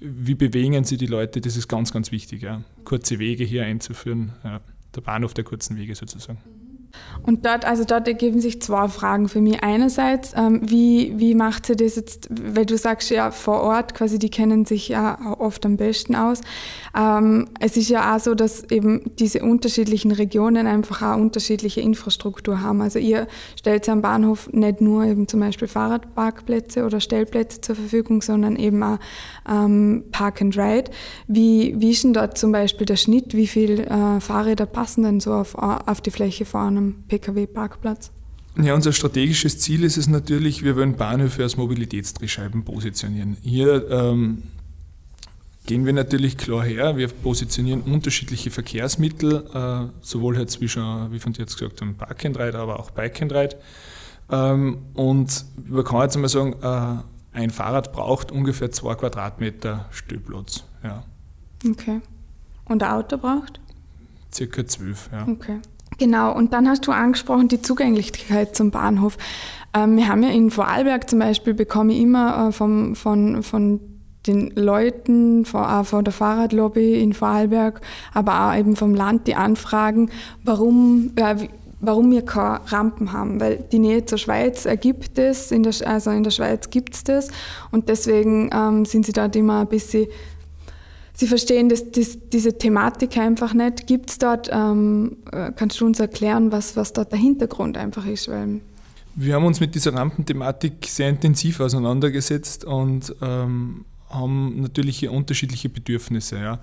wie 0.01 0.35
bewegen 0.35 0.85
sie 0.85 0.97
die 0.97 1.07
Leute, 1.07 1.41
das 1.41 1.57
ist 1.57 1.69
ganz, 1.69 1.93
ganz 1.93 2.13
wichtig. 2.13 2.43
Ja. 2.43 2.63
Kurze 2.85 3.19
Wege 3.19 3.45
hier 3.45 3.65
einzuführen, 3.65 4.33
ja. 4.45 4.61
der 4.95 5.01
Bahnhof 5.01 5.35
der 5.35 5.45
kurzen 5.45 5.77
Wege 5.77 5.95
sozusagen. 5.95 6.39
Und 7.27 7.47
dort, 7.47 7.65
also 7.65 7.85
dort 7.85 8.07
ergeben 8.07 8.41
sich 8.41 8.61
zwei 8.61 8.89
Fragen 8.89 9.29
für 9.29 9.41
mich. 9.41 9.63
Einerseits, 9.63 10.33
ähm, 10.37 10.61
wie, 10.63 11.15
wie 11.17 11.35
macht 11.35 11.67
sie 11.67 11.75
das 11.75 11.97
jetzt, 11.97 12.29
weil 12.31 12.67
du 12.67 12.77
sagst 12.77 13.11
ja 13.11 13.31
vor 13.31 13.63
Ort, 13.63 13.95
quasi 13.95 14.19
die 14.19 14.29
kennen 14.29 14.67
sich 14.67 14.89
ja 14.89 15.37
oft 15.39 15.65
am 15.65 15.79
besten 15.79 16.17
aus. 16.17 16.41
Ähm, 16.95 17.49
es 17.61 17.77
ist 17.79 17.89
ja 17.89 18.15
auch 18.15 18.21
so, 18.21 18.35
dass 18.35 18.65
eben 18.71 19.11
diese 19.19 19.43
unterschiedlichen 19.43 20.13
Regionen 20.13 20.67
einfach 20.67 21.01
auch 21.01 21.17
unterschiedliche 21.17 21.81
Infrastruktur 21.81 22.61
haben. 22.61 22.83
Also 22.83 22.99
ihr 22.99 23.27
stellt 23.59 23.89
am 23.89 24.03
Bahnhof 24.03 24.51
nicht 24.53 24.83
nur 24.83 25.05
eben 25.05 25.27
zum 25.27 25.41
Beispiel 25.41 25.69
Fahrradparkplätze 25.69 26.85
oder 26.85 27.01
Stellplätze 27.01 27.63
zur 27.63 27.77
Verfügung, 27.77 28.21
sondern 28.21 28.57
eben 28.57 28.83
auch 28.83 28.99
ähm, 29.49 30.05
Park 30.13 30.43
and 30.43 30.59
Ride. 30.59 30.91
Wie, 31.27 31.75
wie 31.79 31.93
ist 31.93 32.05
denn 32.05 32.13
dort 32.13 32.37
zum 32.37 32.53
Beispiel 32.53 32.85
der 32.87 32.97
Schnitt? 32.97 33.35
Wie 33.35 33.47
viele 33.47 33.87
äh, 33.87 34.21
Fahrräder 34.21 34.67
passen 34.67 35.05
denn 35.05 35.21
so 35.21 35.33
auf, 35.33 35.55
auf 35.55 36.03
die 36.03 36.11
Fläche 36.11 36.45
vor 36.45 36.61
einem 36.61 37.05
Pkw-Parkplatz? 37.19 38.11
Ja, 38.57 38.75
unser 38.75 38.93
strategisches 38.93 39.59
Ziel 39.59 39.85
ist 39.85 39.97
es 39.97 40.09
natürlich, 40.09 40.63
wir 40.63 40.77
wollen 40.77 40.97
Bahnhöfe 40.97 41.43
als 41.43 41.57
Mobilitätsdrehscheiben 41.57 42.65
positionieren. 42.65 43.37
Hier 43.43 43.91
ähm, 43.91 44.43
gehen 45.67 45.87
wir 45.87 45.93
natürlich 45.93 46.37
klar 46.37 46.65
her. 46.65 46.97
Wir 46.97 47.09
positionieren 47.09 47.83
unterschiedliche 47.83 48.51
Verkehrsmittel, 48.51 49.45
äh, 49.53 49.93
sowohl 50.03 50.39
jetzt 50.39 50.61
wie, 50.61 50.69
schon, 50.69 51.13
wie 51.13 51.19
von 51.19 51.33
dir 51.33 51.41
jetzt 51.41 51.59
gesagt 51.59 51.81
haben, 51.81 51.97
Park 51.97 52.25
and 52.25 52.39
Ride, 52.39 52.59
aber 52.59 52.79
auch 52.79 52.91
Bike 52.91 53.23
and 53.23 53.33
Ride. 53.33 53.57
Ähm, 54.31 54.79
und 54.95 55.45
man 55.67 55.85
kann 55.85 56.03
jetzt 56.03 56.15
einmal 56.17 56.29
sagen, 56.29 56.55
äh, 56.63 57.37
ein 57.37 57.51
Fahrrad 57.51 57.93
braucht 57.93 58.31
ungefähr 58.31 58.71
zwei 58.71 58.95
Quadratmeter 58.95 59.87
Stellplatz. 59.91 60.65
Ja. 60.85 61.03
Okay. 61.69 62.01
Und 62.67 62.83
ein 62.83 62.91
Auto 62.91 63.19
braucht? 63.19 63.61
Circa 64.33 64.65
zwölf, 64.67 65.11
ja. 65.13 65.27
Okay. 65.27 65.61
Genau, 65.99 66.35
und 66.35 66.53
dann 66.53 66.69
hast 66.69 66.87
du 66.87 66.93
angesprochen 66.93 67.49
die 67.49 67.63
Zugänglichkeit 67.63 68.57
zum 68.57 68.71
Bahnhof. 68.71 69.17
Ähm, 69.75 69.97
wir 69.97 70.09
haben 70.09 70.23
ja 70.23 70.31
in 70.31 70.51
Vorarlberg 70.51 71.09
zum 71.09 71.19
Beispiel, 71.19 71.55
bekomme 71.55 71.93
ich 71.93 72.01
immer 72.01 72.49
äh, 72.49 72.53
vom, 72.53 72.95
von, 72.95 73.43
von 73.43 73.81
den 74.27 74.51
Leuten, 74.57 75.45
von, 75.45 75.65
auch 75.65 75.85
von 75.85 76.05
der 76.05 76.13
Fahrradlobby 76.13 77.01
in 77.01 77.13
Vorarlberg, 77.13 77.81
aber 78.13 78.49
auch 78.49 78.57
eben 78.57 78.77
vom 78.77 78.95
Land 78.95 79.27
die 79.27 79.35
Anfragen, 79.35 80.11
warum, 80.45 81.13
äh, 81.17 81.37
warum 81.81 82.11
wir 82.11 82.23
keine 82.23 82.61
Rampen 82.67 83.13
haben. 83.13 83.41
Weil 83.41 83.65
die 83.71 83.79
Nähe 83.79 84.05
zur 84.05 84.19
Schweiz 84.19 84.65
ergibt 84.65 85.19
es, 85.19 85.51
in 85.51 85.63
der, 85.63 85.75
also 85.85 86.11
in 86.11 86.25
der 86.25 86.31
Schweiz 86.31 86.71
gibt 86.71 86.95
es 86.95 87.05
das 87.05 87.29
und 87.71 87.89
deswegen 87.89 88.51
ähm, 88.53 88.85
sind 88.85 89.07
sie 89.07 89.13
dort 89.13 89.37
immer 89.37 89.61
ein 89.61 89.69
bisschen 89.69 90.07
Sie 91.17 91.29
verstehen 91.29 91.69
das, 91.69 91.91
das, 91.93 92.19
diese 92.33 92.59
Thematik 92.59 93.17
einfach 93.17 93.55
nicht. 93.55 93.87
Gibt 93.87 94.11
es 94.11 94.19
dort, 94.19 94.51
ähm, 94.53 95.19
äh, 95.31 95.53
kannst 95.55 95.81
du 95.81 95.87
uns 95.87 96.01
erklären, 96.01 96.51
was, 96.51 96.77
was 96.77 96.93
dort 96.93 97.13
der 97.13 97.21
Hintergrund 97.21 97.77
einfach 97.77 98.05
ist? 98.07 98.29
Weil 98.29 98.61
wir 99.15 99.35
haben 99.35 99.45
uns 99.45 99.61
mit 99.61 99.75
dieser 99.77 99.95
Rampenthematik 99.95 100.87
sehr 100.87 101.09
intensiv 101.09 101.61
auseinandergesetzt 101.61 102.65
und 102.65 103.15
ähm, 103.23 103.85
haben 104.11 104.61
natürlich 104.61 105.09
unterschiedliche 105.09 105.69
Bedürfnisse. 105.69 106.37
Ja. 106.37 106.61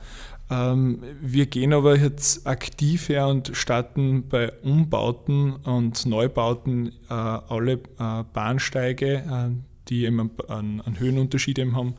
Ähm, 0.49 1.01
wir 1.21 1.45
gehen 1.45 1.71
aber 1.71 1.97
jetzt 1.97 2.45
aktiv 2.45 3.07
her 3.07 3.27
und 3.27 3.51
starten 3.55 4.27
bei 4.27 4.51
Umbauten 4.63 5.53
und 5.53 6.05
Neubauten 6.05 6.89
äh, 7.09 7.13
alle 7.13 7.73
äh, 7.73 8.23
Bahnsteige, 8.33 9.13
äh, 9.15 9.49
die 9.91 10.05
eben 10.05 10.31
einen, 10.47 10.99
Höhenunterschied 10.99 11.59
eben 11.59 11.75
haben, 11.75 11.95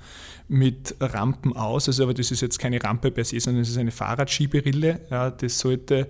mit 0.49 0.97
Rampen 0.99 1.55
aus. 1.55 1.89
Also 1.89 2.05
aber 2.05 2.15
das 2.15 2.31
ist 2.31 2.41
jetzt 2.41 2.59
keine 2.59 2.83
Rampe 2.83 3.11
per 3.11 3.25
se, 3.25 3.39
sondern 3.39 3.63
es 3.63 3.69
ist 3.69 3.77
eine 3.77 3.93
Fahrradschieberille. 3.93 5.01
Ja, 5.11 5.31
das 5.31 5.59
sollte 5.59 6.09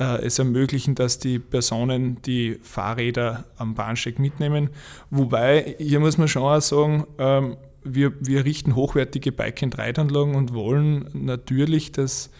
äh, 0.00 0.24
es 0.24 0.40
ermöglichen, 0.40 0.96
dass 0.96 1.20
die 1.20 1.38
Personen 1.38 2.20
die 2.22 2.58
Fahrräder 2.62 3.44
am 3.56 3.74
Bahnsteig 3.74 4.18
mitnehmen. 4.18 4.70
Wobei, 5.10 5.76
hier 5.78 6.00
muss 6.00 6.18
man 6.18 6.26
schon 6.26 6.42
auch 6.42 6.60
sagen, 6.60 7.06
ähm, 7.18 7.56
wir, 7.84 8.12
wir 8.20 8.44
richten 8.44 8.74
hochwertige 8.74 9.30
Bike-and-Ride-Anlagen 9.32 10.34
und 10.34 10.52
wollen 10.52 11.06
natürlich, 11.14 11.92
dass 11.92 12.30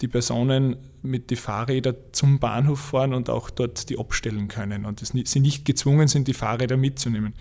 die 0.00 0.08
Personen 0.08 0.76
mit 1.02 1.30
den 1.30 1.36
Fahrrädern 1.36 1.94
zum 2.12 2.40
Bahnhof 2.40 2.80
fahren 2.80 3.14
und 3.14 3.30
auch 3.30 3.48
dort 3.48 3.88
die 3.90 3.98
abstellen 3.98 4.48
können 4.48 4.84
und 4.84 5.00
sie 5.00 5.40
nicht 5.40 5.64
gezwungen 5.64 6.08
sind, 6.08 6.26
die 6.26 6.34
Fahrräder 6.34 6.76
mitzunehmen 6.76 7.34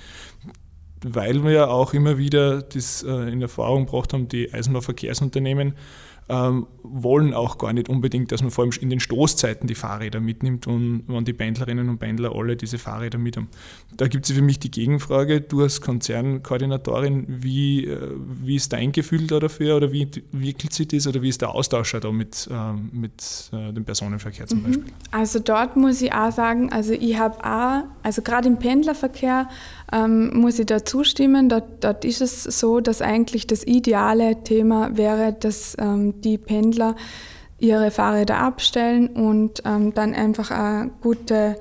weil 1.03 1.43
wir 1.43 1.51
ja 1.51 1.67
auch 1.67 1.93
immer 1.93 2.17
wieder 2.17 2.61
das 2.61 3.03
äh, 3.03 3.31
in 3.31 3.41
Erfahrung 3.41 3.85
gebracht 3.85 4.13
haben, 4.13 4.27
die 4.27 4.53
Eisenbahnverkehrsunternehmen 4.53 5.73
ähm, 6.29 6.67
wollen 6.83 7.33
auch 7.33 7.57
gar 7.57 7.73
nicht 7.73 7.89
unbedingt, 7.89 8.31
dass 8.31 8.41
man 8.43 8.51
vor 8.51 8.63
allem 8.63 8.73
in 8.79 8.91
den 8.91 8.99
Stoßzeiten 8.99 9.67
die 9.67 9.73
Fahrräder 9.73 10.19
mitnimmt 10.19 10.67
und 10.67 11.03
wenn 11.07 11.25
die 11.25 11.33
Pendlerinnen 11.33 11.89
und 11.89 11.97
Pendler 11.97 12.35
alle 12.35 12.55
diese 12.55 12.77
Fahrräder 12.77 13.17
mit 13.17 13.35
haben. 13.35 13.49
Da 13.97 14.07
gibt 14.07 14.29
es 14.29 14.35
für 14.35 14.41
mich 14.43 14.59
die 14.59 14.69
Gegenfrage, 14.69 15.41
du 15.41 15.63
als 15.63 15.81
Konzernkoordinatorin, 15.81 17.25
wie, 17.27 17.85
äh, 17.85 18.11
wie 18.43 18.55
ist 18.55 18.71
dein 18.73 18.91
Gefühl 18.91 19.25
da 19.25 19.39
dafür 19.39 19.77
oder 19.77 19.91
wie 19.91 20.03
entwickelt 20.03 20.71
sich 20.71 20.87
das 20.87 21.07
oder 21.07 21.21
wie 21.23 21.29
ist 21.29 21.41
der 21.41 21.49
Austausch 21.49 21.95
da 21.99 22.11
mit, 22.11 22.47
äh, 22.51 22.73
mit 22.73 23.49
äh, 23.51 23.73
dem 23.73 23.83
Personenverkehr 23.83 24.45
zum 24.45 24.59
mhm. 24.59 24.63
Beispiel? 24.65 24.93
Also 25.09 25.39
dort 25.39 25.77
muss 25.77 25.99
ich 25.99 26.13
auch 26.13 26.31
sagen, 26.31 26.71
also 26.71 26.93
ich 26.93 27.17
habe 27.17 27.43
auch, 27.43 27.85
also 28.03 28.21
gerade 28.21 28.47
im 28.47 28.59
Pendlerverkehr 28.59 29.49
ähm, 29.91 30.37
muss 30.39 30.59
ich 30.59 30.65
da 30.65 30.85
zustimmen. 30.85 31.49
Dort, 31.49 31.83
dort, 31.83 32.05
ist 32.05 32.21
es 32.21 32.43
so, 32.43 32.79
dass 32.79 33.01
eigentlich 33.01 33.47
das 33.47 33.63
ideale 33.63 34.43
Thema 34.43 34.95
wäre, 34.97 35.33
dass 35.33 35.75
ähm, 35.79 36.21
die 36.21 36.37
Pendler 36.37 36.95
ihre 37.57 37.91
Fahrräder 37.91 38.37
abstellen 38.37 39.07
und 39.07 39.63
ähm, 39.65 39.93
dann 39.93 40.13
einfach 40.13 40.51
eine 40.51 40.91
gute, 41.01 41.57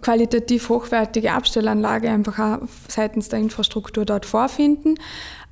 qualitativ 0.00 0.68
hochwertige 0.68 1.32
Abstellanlage 1.32 2.10
einfach 2.10 2.38
auch 2.38 2.68
seitens 2.88 3.28
der 3.28 3.38
Infrastruktur 3.38 4.04
dort 4.04 4.26
vorfinden. 4.26 4.96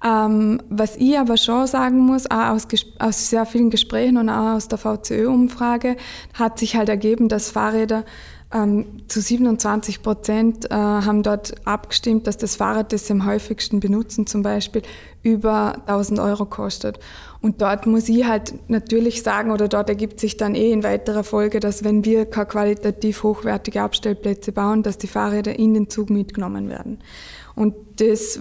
Ähm, 0.04 0.60
was 0.68 0.96
ich 0.96 1.16
aber 1.16 1.36
schon 1.36 1.66
sagen 1.68 2.00
muss, 2.00 2.28
auch 2.28 2.50
aus, 2.50 2.66
aus 2.98 3.30
sehr 3.30 3.46
vielen 3.46 3.70
Gesprächen 3.70 4.16
und 4.16 4.28
auch 4.28 4.56
aus 4.56 4.66
der 4.66 4.78
VCÖ-Umfrage, 4.78 5.96
hat 6.34 6.58
sich 6.58 6.74
halt 6.74 6.88
ergeben, 6.88 7.28
dass 7.28 7.52
Fahrräder 7.52 8.04
ähm, 8.52 8.86
zu 9.08 9.20
27 9.20 10.02
Prozent 10.02 10.70
äh, 10.70 10.74
haben 10.74 11.22
dort 11.22 11.54
abgestimmt, 11.66 12.26
dass 12.26 12.36
das 12.36 12.56
Fahrrad, 12.56 12.92
das 12.92 13.06
sie 13.06 13.12
am 13.12 13.26
häufigsten 13.26 13.80
benutzen, 13.80 14.26
zum 14.26 14.42
Beispiel 14.42 14.82
über 15.22 15.74
1000 15.86 16.20
Euro 16.20 16.44
kostet. 16.44 16.98
Und 17.40 17.60
dort 17.60 17.86
muss 17.86 18.08
ich 18.08 18.24
halt 18.24 18.54
natürlich 18.68 19.22
sagen, 19.22 19.50
oder 19.50 19.68
dort 19.68 19.88
ergibt 19.88 20.20
sich 20.20 20.36
dann 20.36 20.54
eh 20.54 20.70
in 20.70 20.82
weiterer 20.82 21.24
Folge, 21.24 21.60
dass 21.60 21.82
wenn 21.82 22.04
wir 22.04 22.26
keine 22.26 22.46
qualitativ 22.46 23.22
hochwertige 23.22 23.82
Abstellplätze 23.82 24.52
bauen, 24.52 24.82
dass 24.82 24.98
die 24.98 25.08
Fahrräder 25.08 25.58
in 25.58 25.74
den 25.74 25.88
Zug 25.88 26.10
mitgenommen 26.10 26.68
werden. 26.68 26.98
Und 27.54 27.74
das 27.96 28.40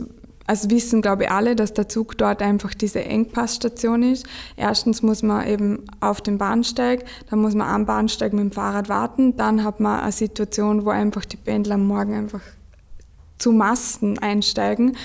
also 0.51 0.69
wissen, 0.69 1.01
glaube 1.01 1.23
ich, 1.23 1.31
alle, 1.31 1.55
dass 1.55 1.71
der 1.71 1.87
Zug 1.87 2.17
dort 2.17 2.41
einfach 2.41 2.73
diese 2.73 3.05
Engpassstation 3.05 4.03
ist. 4.03 4.25
Erstens 4.57 5.01
muss 5.01 5.23
man 5.23 5.47
eben 5.47 5.85
auf 6.01 6.19
den 6.19 6.37
Bahnsteig, 6.37 7.05
dann 7.29 7.39
muss 7.39 7.55
man 7.55 7.69
am 7.69 7.85
Bahnsteig 7.85 8.33
mit 8.33 8.41
dem 8.41 8.51
Fahrrad 8.51 8.89
warten. 8.89 9.37
Dann 9.37 9.63
hat 9.63 9.79
man 9.79 10.01
eine 10.01 10.11
Situation, 10.11 10.83
wo 10.83 10.89
einfach 10.89 11.23
die 11.23 11.37
Pendler 11.37 11.75
am 11.75 11.87
Morgen 11.87 12.13
einfach 12.13 12.41
zu 13.37 13.53
Masten 13.53 14.19
einsteigen. 14.19 14.97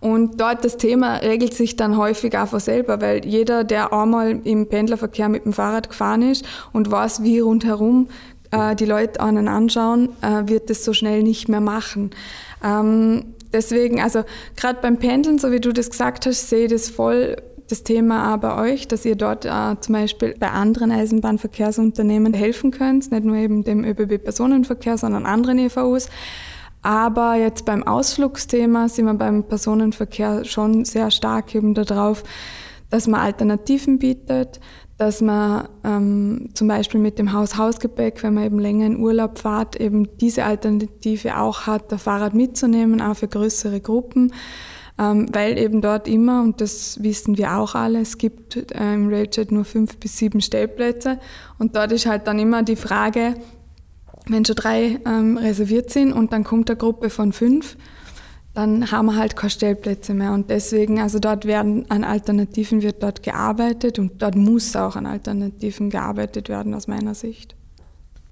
Und 0.00 0.38
dort 0.38 0.66
das 0.66 0.76
Thema 0.76 1.14
regelt 1.14 1.54
sich 1.54 1.76
dann 1.76 1.96
häufig 1.96 2.36
auch 2.36 2.48
von 2.48 2.60
selber, 2.60 3.00
weil 3.00 3.24
jeder, 3.24 3.64
der 3.64 3.94
einmal 3.94 4.38
im 4.44 4.68
Pendlerverkehr 4.68 5.30
mit 5.30 5.46
dem 5.46 5.54
Fahrrad 5.54 5.88
gefahren 5.88 6.20
ist 6.20 6.44
und 6.74 6.90
weiß, 6.90 7.22
wie 7.22 7.38
rundherum 7.38 8.08
äh, 8.50 8.76
die 8.76 8.84
Leute 8.84 9.22
einen 9.22 9.48
anschauen, 9.48 10.10
äh, 10.20 10.46
wird 10.46 10.68
das 10.68 10.84
so 10.84 10.92
schnell 10.92 11.22
nicht 11.22 11.48
mehr 11.48 11.62
machen. 11.62 12.10
Ähm, 12.62 13.34
deswegen, 13.52 14.00
also 14.00 14.24
gerade 14.56 14.80
beim 14.80 14.98
Pendeln, 14.98 15.38
so 15.38 15.52
wie 15.52 15.60
du 15.60 15.72
das 15.72 15.90
gesagt 15.90 16.26
hast, 16.26 16.48
sehe 16.48 16.64
ich 16.66 16.72
das 16.72 16.88
voll 16.88 17.36
das 17.70 17.82
Thema 17.84 18.34
auch 18.34 18.38
bei 18.38 18.72
euch, 18.72 18.88
dass 18.88 19.04
ihr 19.04 19.16
dort 19.16 19.44
äh, 19.44 19.76
zum 19.80 19.92
Beispiel 19.92 20.34
bei 20.38 20.50
anderen 20.50 20.90
Eisenbahnverkehrsunternehmen 20.90 22.34
helfen 22.34 22.70
könnt, 22.70 23.10
nicht 23.12 23.24
nur 23.24 23.36
eben 23.36 23.64
dem 23.64 23.84
ÖBB-Personenverkehr, 23.84 24.98
sondern 24.98 25.26
anderen 25.26 25.58
EVUs. 25.58 26.08
Aber 26.82 27.34
jetzt 27.34 27.66
beim 27.66 27.82
Ausflugsthema 27.86 28.88
sind 28.88 29.04
wir 29.04 29.14
beim 29.14 29.44
Personenverkehr 29.44 30.44
schon 30.44 30.84
sehr 30.84 31.10
stark 31.10 31.54
eben 31.54 31.74
darauf, 31.74 32.22
dass 32.88 33.06
man 33.06 33.20
Alternativen 33.20 33.98
bietet, 33.98 34.60
dass 35.00 35.22
man 35.22 35.66
ähm, 35.82 36.50
zum 36.52 36.68
Beispiel 36.68 37.00
mit 37.00 37.18
dem 37.18 37.32
Haus-Hausgepäck, 37.32 38.22
wenn 38.22 38.34
man 38.34 38.44
eben 38.44 38.58
länger 38.58 38.84
in 38.84 38.98
Urlaub 38.98 39.38
fährt, 39.38 39.76
eben 39.76 40.14
diese 40.18 40.44
Alternative 40.44 41.38
auch 41.38 41.62
hat, 41.66 41.90
das 41.90 42.02
Fahrrad 42.02 42.34
mitzunehmen, 42.34 43.00
auch 43.00 43.16
für 43.16 43.26
größere 43.26 43.80
Gruppen, 43.80 44.34
ähm, 44.98 45.28
weil 45.32 45.56
eben 45.58 45.80
dort 45.80 46.06
immer, 46.06 46.42
und 46.42 46.60
das 46.60 47.02
wissen 47.02 47.38
wir 47.38 47.56
auch 47.56 47.74
alle, 47.74 48.02
es 48.02 48.18
gibt 48.18 48.56
äh, 48.56 48.92
im 48.92 49.08
Railjet 49.08 49.50
nur 49.50 49.64
fünf 49.64 49.96
bis 49.96 50.18
sieben 50.18 50.42
Stellplätze. 50.42 51.18
Und 51.58 51.76
dort 51.76 51.92
ist 51.92 52.04
halt 52.04 52.26
dann 52.26 52.38
immer 52.38 52.62
die 52.62 52.76
Frage, 52.76 53.36
wenn 54.26 54.44
schon 54.44 54.56
drei 54.56 55.00
ähm, 55.06 55.38
reserviert 55.38 55.88
sind 55.88 56.12
und 56.12 56.34
dann 56.34 56.44
kommt 56.44 56.68
eine 56.68 56.76
Gruppe 56.76 57.08
von 57.08 57.32
fünf, 57.32 57.78
dann 58.54 58.90
haben 58.90 59.06
wir 59.06 59.16
halt 59.16 59.36
keine 59.36 59.50
Stellplätze 59.50 60.14
mehr. 60.14 60.32
Und 60.32 60.50
deswegen, 60.50 61.00
also 61.00 61.18
dort 61.18 61.44
werden 61.44 61.88
an 61.90 62.04
Alternativen 62.04 62.82
wird 62.82 63.02
dort 63.02 63.22
gearbeitet 63.22 63.98
und 63.98 64.20
dort 64.22 64.34
muss 64.34 64.74
auch 64.76 64.96
an 64.96 65.06
Alternativen 65.06 65.90
gearbeitet 65.90 66.48
werden, 66.48 66.74
aus 66.74 66.88
meiner 66.88 67.14
Sicht. 67.14 67.54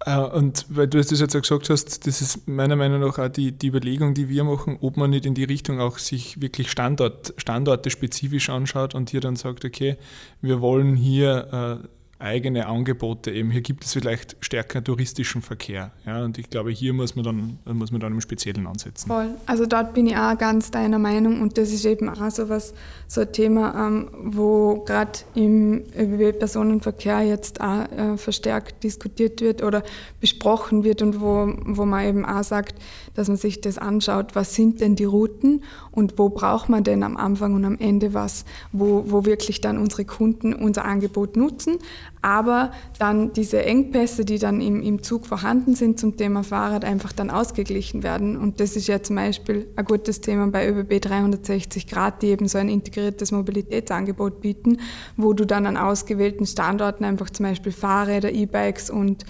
Äh, 0.05 0.19
und 0.19 0.67
weil 0.69 0.87
du 0.89 0.99
das 0.99 1.11
jetzt 1.11 1.35
auch 1.35 1.41
gesagt 1.41 1.71
hast, 1.71 2.07
das 2.07 2.21
ist 2.21 2.49
meiner 2.49 2.77
Meinung 2.77 3.01
nach 3.01 3.19
auch 3.19 3.29
die, 3.29 3.53
die 3.53 3.69
Überlegung, 3.69 4.15
die 4.15 4.29
wir 4.29 4.45
machen, 4.45 4.79
ob 4.81 4.97
man 4.97 5.11
nicht 5.11 5.27
in 5.27 5.35
die 5.35 5.45
Richtung 5.45 5.81
auch 5.81 5.99
sich 5.99 6.41
wirklich 6.41 6.71
Standort, 6.71 7.35
Standorte 7.37 7.91
spezifisch 7.91 8.49
anschaut 8.49 8.95
und 8.95 9.11
hier 9.11 9.21
dann 9.21 9.37
sagt, 9.37 9.65
okay, 9.65 9.97
wir 10.41 10.61
wollen 10.61 10.97
hier 10.97 11.81
äh, 11.83 11.89
eigene 12.21 12.67
Angebote 12.67 13.31
eben. 13.31 13.51
Hier 13.51 13.61
gibt 13.61 13.85
es 13.85 13.93
vielleicht 13.93 14.37
stärker 14.41 14.83
touristischen 14.83 15.41
Verkehr. 15.41 15.93
Ja, 16.05 16.25
und 16.25 16.37
ich 16.37 16.51
glaube, 16.51 16.71
hier 16.71 16.93
muss 16.93 17.15
man 17.15 17.25
dann, 17.25 17.59
muss 17.77 17.93
man 17.93 18.01
dann 18.01 18.13
im 18.13 18.21
Speziellen 18.21 18.67
ansetzen. 18.67 19.07
Voll. 19.07 19.31
Also 19.47 19.67
dort 19.67 19.95
bin 19.95 20.07
ich 20.07 20.17
auch 20.17 20.37
ganz 20.37 20.71
deiner 20.71 20.99
Meinung 20.99 21.41
und 21.41 21.59
das 21.59 21.73
ist 21.73 21.85
eben 21.85 22.09
auch 22.09 22.31
so 22.31 22.49
was, 22.49 22.75
so 23.07 23.21
ein 23.21 23.33
Thema, 23.33 23.87
ähm, 23.87 24.11
wo 24.21 24.83
gerade 24.85 25.21
im 25.35 25.85
ÖBB-Personenverkehr 25.97 27.23
jetzt 27.23 27.61
auch 27.61 27.91
äh, 27.91 28.17
verstärkt 28.17 28.83
diskutiert 28.83 29.41
wird 29.41 29.63
oder 29.63 29.85
besprochen 30.21 30.83
wird 30.83 31.03
und 31.03 31.21
wo, 31.21 31.55
wo 31.67 31.85
man 31.85 32.05
eben 32.05 32.25
auch 32.25 32.43
sagt, 32.43 32.75
dass 33.15 33.29
man 33.29 33.37
sich 33.37 33.61
das 33.61 33.79
anschaut, 33.79 34.35
was 34.35 34.55
sind 34.55 34.81
denn 34.81 34.97
die 34.97 35.05
Routen 35.05 35.63
und 35.93 36.19
wo 36.19 36.29
braucht 36.29 36.69
man 36.69 36.85
denn 36.85 37.03
am 37.03 37.17
Anfang 37.17 37.55
und 37.55 37.65
am 37.65 37.79
Ende 37.79 38.15
was, 38.15 38.45
wo, 38.73 39.05
wo 39.07 39.25
wirklich 39.25 39.61
dann 39.61 39.79
unsere 39.79 40.05
Kunden 40.05 40.53
unser 40.53 40.85
Angebot 40.85 41.37
nutzen, 41.37 41.79
aber 42.23 42.73
dann 42.99 43.33
diese 43.33 43.65
Engpässe, 43.65 44.25
die 44.25 44.39
dann 44.39 44.61
im, 44.61 44.83
im 44.83 45.03
Zug 45.03 45.27
vorhanden 45.27 45.75
sind 45.75 46.01
zum 46.01 46.17
Thema 46.17 46.43
Fahrrad, 46.43 46.85
einfach 46.85 47.13
dann 47.13 47.31
ausgeglichen 47.31 48.03
werden. 48.03 48.37
Und 48.37 48.61
das 48.61 48.77
ist 48.77 48.89
ja 48.89 49.03
zum 49.03 49.17
Beispiel 49.17 49.69
ein 49.77 49.85
gutes 49.85 50.21
Thema 50.21 50.49
bei 50.49 50.69
ÖBB 50.69 51.01
360 51.01 51.87
Grad, 51.87 52.23
die 52.23 52.29
eben 52.29 52.49
so 52.49 52.59
ein 52.59 52.69
integriertes 52.69 53.33
Mobilitätsangebot 53.33 54.41
bieten, 54.41 54.79
wo 55.17 55.33
du 55.33 55.47
dann 55.47 55.67
an 55.67 55.77
ausgewählten 55.77 56.47
Standorten 56.47 57.05
einfach 57.05 57.31
zum 57.31 57.47
Beispiel 57.47 57.73
Fahrräder, 57.73 58.33
E-Bikes 58.33 58.91
und 58.91 59.25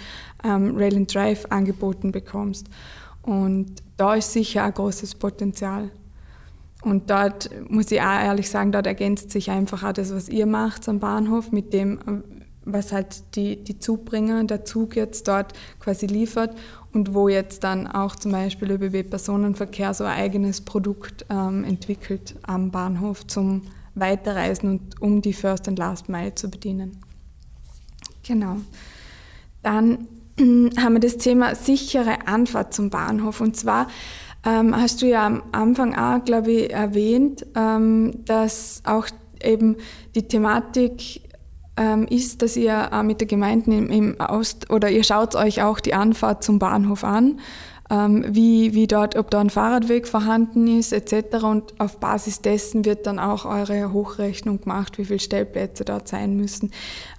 ähm, 0.45 0.77
Rail 0.77 0.97
and 0.97 1.15
Drive 1.15 1.47
angeboten 1.51 2.13
bekommst. 2.13 2.69
Und 3.23 3.83
da 3.97 4.15
ist 4.15 4.33
sicher 4.33 4.65
ein 4.65 4.73
großes 4.73 5.17
Potenzial. 5.17 5.91
Und 6.83 7.11
dort 7.11 7.51
muss 7.69 7.91
ich 7.91 8.01
auch 8.01 8.21
ehrlich 8.21 8.49
sagen, 8.49 8.71
dort 8.71 8.87
ergänzt 8.87 9.31
sich 9.31 9.51
einfach 9.51 9.83
auch 9.83 9.93
das, 9.93 10.15
was 10.15 10.29
ihr 10.29 10.47
macht 10.47 10.89
am 10.89 11.01
Bahnhof, 11.01 11.51
mit 11.51 11.73
dem, 11.73 11.99
was 12.73 12.93
halt 12.93 13.37
die, 13.37 13.63
die 13.63 13.79
Zugbringer, 13.79 14.45
der 14.45 14.65
Zug 14.65 14.97
jetzt 14.97 15.29
dort 15.29 15.53
quasi 15.81 16.07
liefert 16.07 16.57
und 16.93 17.15
wo 17.15 17.29
jetzt 17.29 17.65
dann 17.65 17.87
auch 17.87 18.17
zum 18.17 18.33
Beispiel 18.33 18.71
ÖBB 18.71 19.09
Personenverkehr 19.09 19.95
so 19.95 20.05
ein 20.05 20.19
eigenes 20.19 20.61
Produkt 20.61 21.27
ähm, 21.31 21.65
entwickelt 21.65 22.37
am 22.43 22.71
Bahnhof 22.71 23.27
zum 23.27 23.63
Weiterreisen 23.95 24.71
und 24.71 25.03
um 25.03 25.23
die 25.23 25.33
First 25.33 25.69
and 25.69 25.79
Last 25.79 26.09
Mile 26.09 26.35
zu 26.35 26.49
bedienen. 26.51 26.99
Genau. 28.27 28.57
Dann 29.63 30.07
haben 30.39 30.95
wir 30.95 31.01
das 31.01 31.17
Thema 31.17 31.55
sichere 31.55 32.27
Anfahrt 32.27 32.75
zum 32.75 32.91
Bahnhof. 32.91 33.41
Und 33.41 33.57
zwar 33.57 33.89
Ähm, 34.47 34.75
hast 34.75 35.03
du 35.03 35.07
ja 35.07 35.27
am 35.27 35.43
Anfang 35.53 35.97
auch, 35.97 36.25
glaube 36.25 36.53
ich, 36.53 36.73
erwähnt, 36.73 37.45
ähm, 37.57 38.25
dass 38.25 38.83
auch 38.85 39.09
eben 39.43 39.77
die 40.15 40.29
Thematik 40.29 41.28
ist, 42.09 42.43
dass 42.43 42.57
ihr 42.57 42.91
mit 43.05 43.21
der 43.21 43.29
Gemeinde 43.29 43.77
im 43.77 44.17
Ost 44.21 44.71
oder 44.71 44.91
ihr 44.91 45.05
schaut 45.05 45.35
euch 45.35 45.63
auch 45.63 45.81
die 45.81 45.95
Anfahrt 45.95 46.43
zum 46.43 46.59
Bahnhof 46.59 47.05
an 47.05 47.41
ähm, 47.91 48.25
wie, 48.29 48.75
wie 48.75 48.87
dort, 48.87 49.17
ob 49.17 49.31
da 49.31 49.41
ein 49.41 49.51
Fahrradweg 49.51 50.07
vorhanden 50.07 50.67
ist 50.79 50.93
etc. 50.93 51.45
Und 51.45 51.75
auf 51.79 51.99
Basis 51.99 52.43
dessen 52.43 52.85
wird 52.85 53.07
dann 53.07 53.19
auch 53.19 53.45
eure 53.45 53.93
Hochrechnung 53.93 54.61
gemacht, 54.61 54.99
wie 54.99 55.07
viele 55.07 55.19
Stellplätze 55.19 55.85
dort 55.85 56.09
sein 56.09 56.37
müssen. 56.37 56.71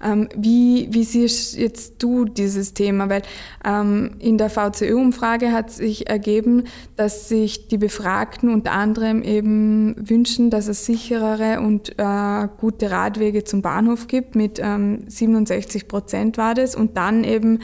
Ähm, 0.04 0.28
wie, 0.36 0.88
wie 0.90 1.04
siehst 1.04 1.56
jetzt 1.56 2.02
du 2.02 2.24
dieses 2.24 2.74
Thema? 2.74 3.08
Weil 3.08 3.22
ähm, 3.64 4.12
in 4.20 4.38
der 4.38 4.50
VCÖ-Umfrage 4.50 5.52
hat 5.52 5.70
sich 5.70 6.08
ergeben, 6.08 6.64
dass 6.96 7.28
sich 7.28 7.68
die 7.68 7.78
Befragten 7.78 8.52
unter 8.52 8.72
anderem 8.72 9.22
eben 9.22 9.96
wünschen, 9.98 10.50
dass 10.50 10.68
es 10.68 10.86
sicherere 10.86 11.60
und 11.60 11.98
äh, 11.98 12.48
gute 12.58 12.90
Radwege 12.90 13.44
zum 13.44 13.62
Bahnhof 13.62 14.06
gibt. 14.06 14.34
Mit 14.36 14.60
67 14.60 15.88
Prozent 15.88 16.38
war 16.38 16.54
das. 16.54 16.74
Und 16.74 16.96
dann 16.96 17.24
eben 17.24 17.60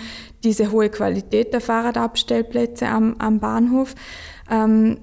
diese 0.46 0.70
hohe 0.70 0.88
Qualität 0.90 1.52
der 1.52 1.60
Fahrradabstellplätze 1.60 2.86
am, 2.96 3.16
am 3.18 3.38
Bahnhof. 3.40 3.94
Ähm, 4.50 4.98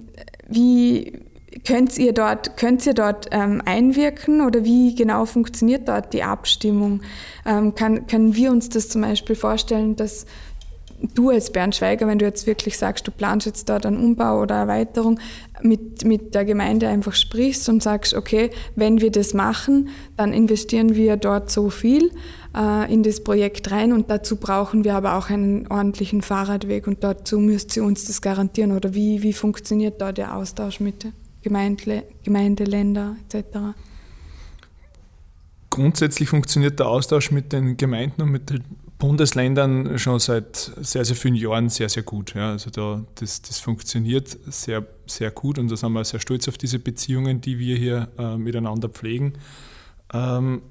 wie 0.47 1.19
könnt 1.65 1.97
ihr 1.97 2.13
dort, 2.13 2.57
könnt 2.57 2.85
ihr 2.85 2.93
dort 2.93 3.27
ähm, 3.31 3.61
einwirken 3.65 4.41
oder 4.41 4.65
wie 4.65 4.95
genau 4.95 5.25
funktioniert 5.25 5.87
dort 5.87 6.13
die 6.13 6.23
Abstimmung? 6.23 7.01
Ähm, 7.45 7.75
kann, 7.75 8.07
können 8.07 8.35
wir 8.35 8.51
uns 8.51 8.69
das 8.69 8.89
zum 8.89 9.01
Beispiel 9.01 9.35
vorstellen, 9.35 9.95
dass 9.95 10.25
du 11.15 11.29
als 11.29 11.51
Bernd 11.51 11.75
Schweiger, 11.75 12.07
wenn 12.07 12.19
du 12.19 12.25
jetzt 12.25 12.47
wirklich 12.47 12.77
sagst, 12.77 13.05
du 13.07 13.11
planst 13.11 13.45
jetzt 13.45 13.67
dort 13.69 13.85
einen 13.85 13.97
Umbau 13.97 14.41
oder 14.41 14.55
Erweiterung, 14.55 15.19
mit, 15.61 16.05
mit 16.05 16.33
der 16.33 16.45
Gemeinde 16.45 16.87
einfach 16.87 17.13
sprichst 17.13 17.67
und 17.69 17.83
sagst, 17.83 18.13
okay, 18.13 18.49
wenn 18.75 19.01
wir 19.01 19.11
das 19.11 19.33
machen, 19.33 19.89
dann 20.17 20.33
investieren 20.33 20.95
wir 20.95 21.17
dort 21.17 21.51
so 21.51 21.69
viel 21.69 22.11
äh, 22.55 22.93
in 22.93 23.03
das 23.03 23.23
Projekt 23.23 23.71
rein 23.71 23.93
und 23.93 24.09
dazu 24.09 24.35
brauchen 24.35 24.83
wir 24.83 24.95
aber 24.95 25.15
auch 25.15 25.29
einen 25.29 25.67
ordentlichen 25.67 26.21
Fahrradweg 26.21 26.87
und 26.87 27.03
dazu 27.03 27.39
müsst 27.39 27.75
ihr 27.77 27.83
uns 27.83 28.05
das 28.05 28.21
garantieren 28.21 28.71
oder 28.71 28.93
wie, 28.93 29.23
wie 29.23 29.33
funktioniert 29.33 30.01
da 30.01 30.11
der 30.11 30.35
Austausch 30.35 30.79
mit 30.79 31.07
Gemeinde, 31.41 32.03
Gemeindeländer 32.23 33.17
etc.? 33.29 33.75
Grundsätzlich 35.69 36.29
funktioniert 36.29 36.79
der 36.79 36.87
Austausch 36.87 37.31
mit 37.31 37.51
den 37.51 37.77
Gemeinden 37.77 38.21
und 38.21 38.29
mit 38.29 38.49
den 38.49 38.63
Bundesländern 38.99 39.99
schon 39.99 40.19
seit 40.19 40.55
sehr, 40.55 41.03
sehr 41.03 41.15
vielen 41.15 41.35
Jahren 41.35 41.67
sehr, 41.67 41.89
sehr 41.89 42.03
gut. 42.03 42.35
Ja, 42.35 42.51
also 42.51 42.69
da, 42.69 43.03
das, 43.15 43.41
das 43.41 43.59
funktioniert 43.59 44.37
sehr, 44.45 44.85
sehr 45.07 45.31
gut 45.31 45.59
und 45.59 45.69
da 45.69 45.75
sind 45.75 45.91
wir 45.91 46.05
sehr 46.05 46.21
stolz 46.21 46.47
auf 46.47 46.57
diese 46.57 46.79
Beziehungen, 46.79 47.41
die 47.41 47.59
wir 47.59 47.75
hier 47.75 48.07
äh, 48.17 48.37
miteinander 48.37 48.87
pflegen. 48.87 49.33
Ähm, 50.13 50.61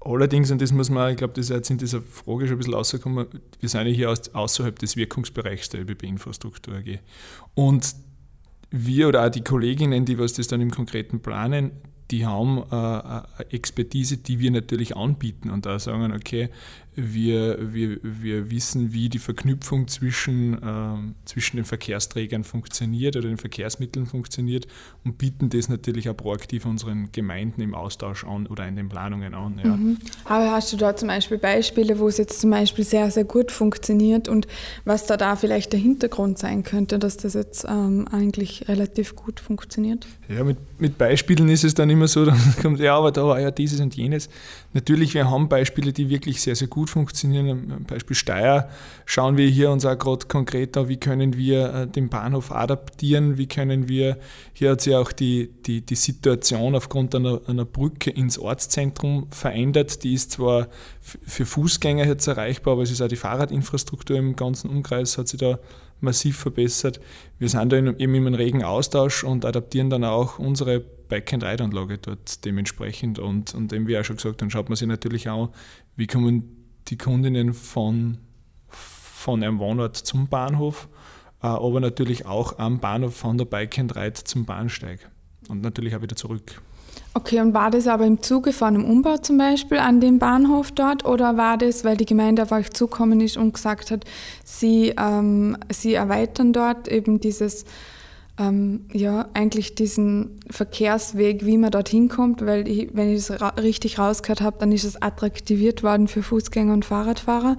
allerdings, 0.00 0.50
und 0.50 0.60
das 0.60 0.72
muss 0.72 0.90
man, 0.90 1.10
ich 1.10 1.16
glaube, 1.16 1.34
das 1.34 1.46
ist 1.46 1.50
jetzt 1.50 1.70
in 1.70 1.78
dieser 1.78 2.02
Frage 2.02 2.46
schon 2.46 2.56
ein 2.56 2.58
bisschen 2.58 2.74
rausgekommen, 2.74 3.26
wir 3.60 3.68
sind 3.68 3.86
ja 3.86 3.92
hier 3.92 4.14
außerhalb 4.32 4.78
des 4.78 4.96
Wirkungsbereichs 4.96 5.68
der 5.70 5.82
ÖBB-Infrastruktur 5.82 6.74
AG. 6.74 7.00
Und 7.54 7.94
wir 8.70 9.08
oder 9.08 9.26
auch 9.26 9.30
die 9.30 9.42
Kolleginnen, 9.42 10.04
die 10.04 10.18
was 10.18 10.34
das 10.34 10.48
dann 10.48 10.60
im 10.60 10.70
Konkreten 10.70 11.20
planen, 11.20 11.72
die 12.10 12.24
haben 12.24 12.58
äh, 12.58 12.74
eine 12.74 13.26
Expertise, 13.50 14.16
die 14.16 14.38
wir 14.38 14.50
natürlich 14.50 14.96
anbieten 14.96 15.50
und 15.50 15.66
da 15.66 15.78
sagen, 15.78 16.12
okay, 16.12 16.48
wir, 16.98 17.72
wir, 17.72 17.98
wir 18.02 18.50
wissen, 18.50 18.92
wie 18.92 19.08
die 19.08 19.20
Verknüpfung 19.20 19.86
zwischen, 19.86 20.54
äh, 20.54 21.14
zwischen 21.24 21.56
den 21.56 21.64
Verkehrsträgern 21.64 22.42
funktioniert 22.42 23.14
oder 23.16 23.28
den 23.28 23.38
Verkehrsmitteln 23.38 24.06
funktioniert 24.06 24.66
und 25.04 25.16
bieten 25.16 25.48
das 25.48 25.68
natürlich 25.68 26.08
auch 26.08 26.16
proaktiv 26.16 26.66
unseren 26.66 27.12
Gemeinden 27.12 27.60
im 27.60 27.74
Austausch 27.74 28.24
an 28.24 28.48
oder 28.48 28.66
in 28.66 28.74
den 28.74 28.88
Planungen 28.88 29.34
an. 29.34 29.60
Ja. 29.62 29.76
Mhm. 29.76 29.98
Aber 30.24 30.50
hast 30.50 30.72
du 30.72 30.76
da 30.76 30.96
zum 30.96 31.08
Beispiel 31.08 31.38
Beispiele, 31.38 32.00
wo 32.00 32.08
es 32.08 32.18
jetzt 32.18 32.40
zum 32.40 32.50
Beispiel 32.50 32.84
sehr, 32.84 33.10
sehr 33.12 33.24
gut 33.24 33.52
funktioniert 33.52 34.28
und 34.28 34.48
was 34.84 35.06
da 35.06 35.16
da 35.16 35.36
vielleicht 35.36 35.72
der 35.72 35.80
Hintergrund 35.80 36.38
sein 36.38 36.64
könnte, 36.64 36.98
dass 36.98 37.16
das 37.16 37.34
jetzt 37.34 37.64
ähm, 37.68 38.08
eigentlich 38.10 38.66
relativ 38.66 39.14
gut 39.14 39.38
funktioniert? 39.38 40.06
Ja, 40.28 40.42
mit, 40.42 40.58
mit 40.80 40.98
Beispielen 40.98 41.48
ist 41.48 41.62
es 41.62 41.74
dann 41.74 41.90
immer 41.90 42.08
so, 42.08 42.24
dann 42.26 42.40
kommt, 42.60 42.80
ja, 42.80 42.96
aber 42.96 43.12
da 43.12 43.24
war 43.24 43.40
ja 43.40 43.52
dieses 43.52 43.78
und 43.78 43.94
jenes. 43.94 44.28
Natürlich, 44.74 45.14
wir 45.14 45.30
haben 45.30 45.48
Beispiele, 45.48 45.94
die 45.94 46.10
wirklich 46.10 46.42
sehr, 46.42 46.54
sehr 46.54 46.68
gut 46.68 46.90
funktionieren. 46.90 47.72
Am 47.74 47.84
Beispiel 47.84 48.14
Steyr 48.14 48.68
schauen 49.06 49.38
wir 49.38 49.48
hier 49.48 49.70
uns 49.70 49.86
auch 49.86 49.96
gerade 49.96 50.26
konkret 50.26 50.76
an, 50.76 50.88
wie 50.88 50.98
können 50.98 51.36
wir 51.38 51.74
äh, 51.74 51.86
den 51.86 52.10
Bahnhof 52.10 52.52
adaptieren, 52.52 53.38
wie 53.38 53.46
können 53.46 53.88
wir, 53.88 54.18
hier 54.52 54.72
hat 54.72 54.82
sich 54.82 54.94
auch 54.94 55.10
die, 55.10 55.50
die, 55.64 55.80
die 55.80 55.94
Situation 55.94 56.74
aufgrund 56.74 57.14
einer, 57.14 57.40
einer 57.46 57.64
Brücke 57.64 58.10
ins 58.10 58.38
Ortszentrum 58.38 59.26
verändert. 59.30 60.04
Die 60.04 60.12
ist 60.12 60.32
zwar 60.32 60.68
für 61.00 61.46
Fußgänger 61.46 62.06
jetzt 62.06 62.26
erreichbar, 62.26 62.74
aber 62.74 62.82
es 62.82 62.90
ist 62.90 63.00
auch 63.00 63.08
die 63.08 63.16
Fahrradinfrastruktur 63.16 64.18
im 64.18 64.36
ganzen 64.36 64.68
Umkreis 64.68 65.16
hat 65.16 65.28
sich 65.28 65.40
da 65.40 65.58
massiv 66.00 66.36
verbessert. 66.36 67.00
Wir 67.38 67.48
sind 67.48 67.72
da 67.72 67.78
eben 67.78 68.14
im 68.14 68.34
regen 68.34 68.62
Austausch 68.62 69.24
und 69.24 69.46
adaptieren 69.46 69.88
dann 69.88 70.04
auch 70.04 70.38
unsere 70.38 70.84
Bike-and-Ride-Anlage 71.08 71.98
dort 71.98 72.44
dementsprechend. 72.44 73.18
Und, 73.18 73.54
und 73.54 73.72
eben 73.72 73.86
wie 73.86 73.98
auch 73.98 74.04
schon 74.04 74.16
gesagt, 74.16 74.42
dann 74.42 74.50
schaut 74.50 74.68
man 74.68 74.76
sich 74.76 74.88
natürlich 74.88 75.28
auch, 75.28 75.50
wie 75.96 76.06
kommen 76.06 76.66
die 76.88 76.98
Kundinnen 76.98 77.54
von, 77.54 78.18
von 78.68 79.42
einem 79.42 79.58
Wohnort 79.58 79.96
zum 79.96 80.28
Bahnhof, 80.28 80.88
äh, 81.42 81.46
aber 81.46 81.80
natürlich 81.80 82.26
auch 82.26 82.58
am 82.58 82.78
Bahnhof 82.78 83.16
von 83.16 83.38
der 83.38 83.44
Bike-and-Ride 83.44 84.24
zum 84.24 84.44
Bahnsteig 84.44 85.10
und 85.48 85.62
natürlich 85.62 85.94
auch 85.94 86.02
wieder 86.02 86.16
zurück. 86.16 86.60
Okay, 87.14 87.40
und 87.40 87.54
war 87.54 87.70
das 87.70 87.86
aber 87.86 88.06
im 88.06 88.22
Zuge 88.22 88.52
von 88.52 88.68
einem 88.68 88.84
Umbau 88.84 89.16
zum 89.16 89.38
Beispiel 89.38 89.78
an 89.78 90.00
dem 90.00 90.18
Bahnhof 90.18 90.72
dort 90.72 91.04
oder 91.04 91.36
war 91.36 91.58
das, 91.58 91.84
weil 91.84 91.96
die 91.96 92.04
Gemeinde 92.04 92.42
auf 92.42 92.52
euch 92.52 92.70
zukommen 92.70 93.20
ist 93.20 93.36
und 93.36 93.54
gesagt 93.54 93.90
hat, 93.90 94.04
sie, 94.44 94.94
ähm, 94.96 95.56
sie 95.70 95.94
erweitern 95.94 96.52
dort 96.52 96.86
eben 96.88 97.20
dieses 97.20 97.64
ähm, 98.38 98.86
ja, 98.92 99.28
eigentlich 99.34 99.74
diesen 99.74 100.38
Verkehrsweg, 100.48 101.44
wie 101.44 101.58
man 101.58 101.72
dorthin 101.72 102.08
kommt, 102.08 102.44
weil 102.44 102.68
ich, 102.68 102.90
wenn 102.94 103.10
ich 103.10 103.18
es 103.18 103.40
ra 103.40 103.48
richtig 103.50 103.98
rausgehört 103.98 104.40
habe, 104.40 104.58
dann 104.60 104.70
ist 104.70 104.84
es 104.84 105.00
attraktiviert 105.00 105.82
worden 105.82 106.06
für 106.06 106.22
Fußgänger 106.22 106.72
und 106.72 106.84
Fahrradfahrer. 106.84 107.56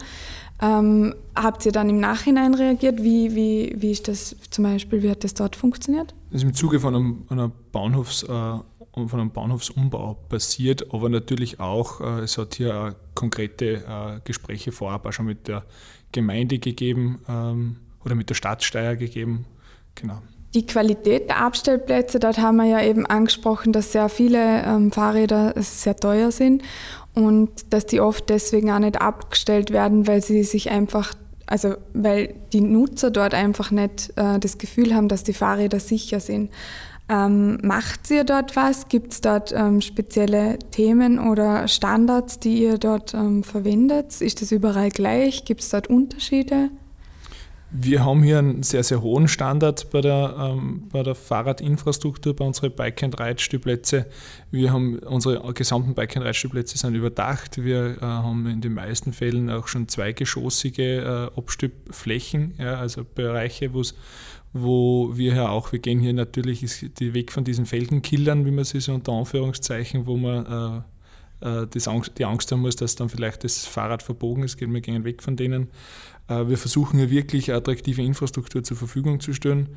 Ähm, 0.61 1.15
habt 1.35 1.65
ihr 1.65 1.71
dann 1.71 1.89
im 1.89 1.99
Nachhinein 1.99 2.53
reagiert? 2.53 3.01
Wie, 3.03 3.35
wie, 3.35 3.75
wie 3.77 3.91
ist 3.91 4.07
das 4.07 4.35
zum 4.49 4.63
Beispiel, 4.63 5.03
wie 5.03 5.09
hat 5.09 5.23
das 5.23 5.33
dort 5.33 5.55
funktioniert? 5.55 6.13
Das 6.31 6.41
ist 6.41 6.47
im 6.47 6.53
Zuge 6.53 6.79
von 6.79 6.95
einem, 6.95 7.25
einer 7.29 7.49
Bahnhofs, 7.71 8.23
äh, 8.23 8.27
von 8.27 8.65
einem 9.13 9.31
Bahnhofsumbau 9.31 10.15
passiert, 10.27 10.93
aber 10.93 11.09
natürlich 11.09 11.59
auch, 11.59 12.01
äh, 12.01 12.21
es 12.21 12.37
hat 12.37 12.55
hier 12.55 12.73
äh, 12.73 12.93
konkrete 13.15 13.83
äh, 13.85 14.19
Gespräche 14.23 14.71
vorab 14.71 15.05
auch 15.05 15.13
schon 15.13 15.25
mit 15.25 15.47
der 15.47 15.65
Gemeinde 16.11 16.59
gegeben 16.59 17.19
ähm, 17.27 17.77
oder 18.03 18.15
mit 18.15 18.29
der 18.29 18.35
Stadtsteier 18.35 18.95
gegeben. 18.95 19.45
Genau. 19.95 20.21
Die 20.55 20.65
Qualität 20.65 21.29
der 21.29 21.41
Abstellplätze, 21.41 22.19
dort 22.19 22.39
haben 22.39 22.57
wir 22.57 22.65
ja 22.65 22.81
eben 22.81 23.05
angesprochen, 23.05 23.71
dass 23.71 23.91
sehr 23.91 24.09
viele 24.09 24.63
ähm, 24.63 24.91
Fahrräder 24.91 25.53
sehr 25.57 25.95
teuer 25.95 26.31
sind 26.31 26.63
und 27.13 27.49
dass 27.71 27.85
die 27.85 28.01
oft 28.01 28.29
deswegen 28.29 28.71
auch 28.71 28.79
nicht 28.79 28.99
abgestellt 28.99 29.71
werden, 29.71 30.07
weil 30.07 30.23
sie 30.23 30.43
sich 30.43 30.71
einfach, 30.71 31.13
also 31.45 31.75
weil 31.93 32.33
die 32.51 32.61
Nutzer 32.61 33.11
dort 33.11 33.35
einfach 33.35 33.69
nicht 33.69 34.11
äh, 34.15 34.39
das 34.39 34.57
Gefühl 34.57 34.95
haben, 34.95 35.07
dass 35.07 35.23
die 35.23 35.33
Fahrräder 35.33 35.79
sicher 35.79 36.19
sind. 36.19 36.49
Ähm, 37.09 37.57
macht 37.63 38.09
ihr 38.11 38.23
dort 38.23 38.55
was? 38.55 38.87
Gibt 38.87 39.13
es 39.13 39.21
dort 39.21 39.51
ähm, 39.51 39.81
spezielle 39.81 40.59
Themen 40.71 41.19
oder 41.19 41.67
Standards, 41.67 42.39
die 42.39 42.63
ihr 42.63 42.77
dort 42.77 43.13
ähm, 43.15 43.43
verwendet? 43.43 44.21
Ist 44.21 44.41
das 44.41 44.51
überall 44.51 44.89
gleich? 44.89 45.43
Gibt 45.43 45.61
es 45.61 45.69
dort 45.69 45.87
Unterschiede? 45.87 46.69
Wir 47.71 48.03
haben 48.03 48.23
hier 48.23 48.39
einen 48.39 48.63
sehr, 48.63 48.83
sehr 48.83 49.03
hohen 49.03 49.27
Standard 49.27 49.91
bei 49.91 50.01
der, 50.01 50.35
ähm, 50.39 50.87
bei 50.91 51.03
der 51.03 51.13
Fahrradinfrastruktur, 51.13 52.35
bei 52.35 52.43
unseren 52.43 52.71
Bike-and-Ride-Stühplätze. 52.71 54.07
Wir 54.49 54.73
haben 54.73 54.97
unsere 54.99 55.53
gesamten 55.53 55.93
Bike-and-Ride-Stühplätze 55.93 56.79
sind 56.79 56.95
überdacht. 56.95 57.63
Wir 57.63 57.97
äh, 57.97 58.01
haben 58.01 58.47
in 58.47 58.61
den 58.61 58.73
meisten 58.73 59.13
Fällen 59.13 59.51
auch 59.51 59.67
schon 59.67 59.87
zweigeschossige 59.87 61.31
äh, 61.35 61.37
Abstübflächen, 61.37 62.55
ja, 62.57 62.75
also 62.79 63.05
Bereiche, 63.05 63.71
wo 64.51 65.11
wir 65.15 65.35
ja 65.35 65.49
auch, 65.49 65.71
wir 65.71 65.77
gehen 65.77 65.99
hier 65.99 66.13
natürlich 66.13 66.63
ist 66.63 66.99
die 66.99 67.13
weg 67.13 67.31
von 67.31 67.43
diesen 67.43 67.67
Feldenkillern, 67.67 68.47
wie 68.47 68.51
man 68.51 68.63
sie 68.63 68.79
so 68.79 68.95
unter 68.95 69.11
Anführungszeichen, 69.11 70.07
wo 70.07 70.17
man 70.17 70.83
äh, 71.43 71.61
äh 71.61 71.67
das 71.67 71.87
Angst, 71.87 72.13
die 72.17 72.25
Angst 72.25 72.51
haben 72.51 72.61
muss, 72.61 72.77
dass 72.77 72.95
dann 72.95 73.09
vielleicht 73.09 73.43
das 73.43 73.67
Fahrrad 73.67 74.01
verbogen 74.01 74.41
ist, 74.41 74.59
wir 74.59 74.81
gehen 74.81 75.03
weg 75.03 75.21
von 75.21 75.35
denen. 75.35 75.67
Äh, 76.29 76.47
wir 76.47 76.57
versuchen 76.57 76.99
hier 76.99 77.09
wirklich 77.09 77.53
attraktive 77.53 78.01
Infrastruktur 78.01 78.63
zur 78.63 78.77
Verfügung 78.77 79.19
zu 79.19 79.33
stellen. 79.33 79.69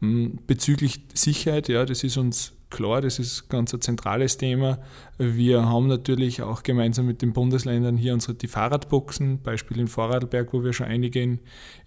Mm, 0.00 0.36
bezüglich 0.46 1.00
Sicherheit, 1.14 1.68
ja, 1.68 1.84
das 1.84 2.04
ist 2.04 2.16
uns 2.16 2.52
klar, 2.70 3.00
das 3.00 3.18
ist 3.18 3.48
ganz 3.48 3.72
ein 3.72 3.80
zentrales 3.80 4.36
Thema. 4.36 4.78
Wir 5.18 5.64
haben 5.64 5.86
natürlich 5.86 6.42
auch 6.42 6.62
gemeinsam 6.62 7.06
mit 7.06 7.22
den 7.22 7.32
Bundesländern 7.32 7.96
hier 7.96 8.12
unsere 8.12 8.34
die 8.34 8.48
Fahrradboxen, 8.48 9.40
Beispiel 9.40 9.78
in 9.78 9.88
Vorarlberg, 9.88 10.52
wo 10.52 10.62
wir 10.62 10.74
schon 10.74 10.88
einige 10.88 11.22
in, 11.22 11.38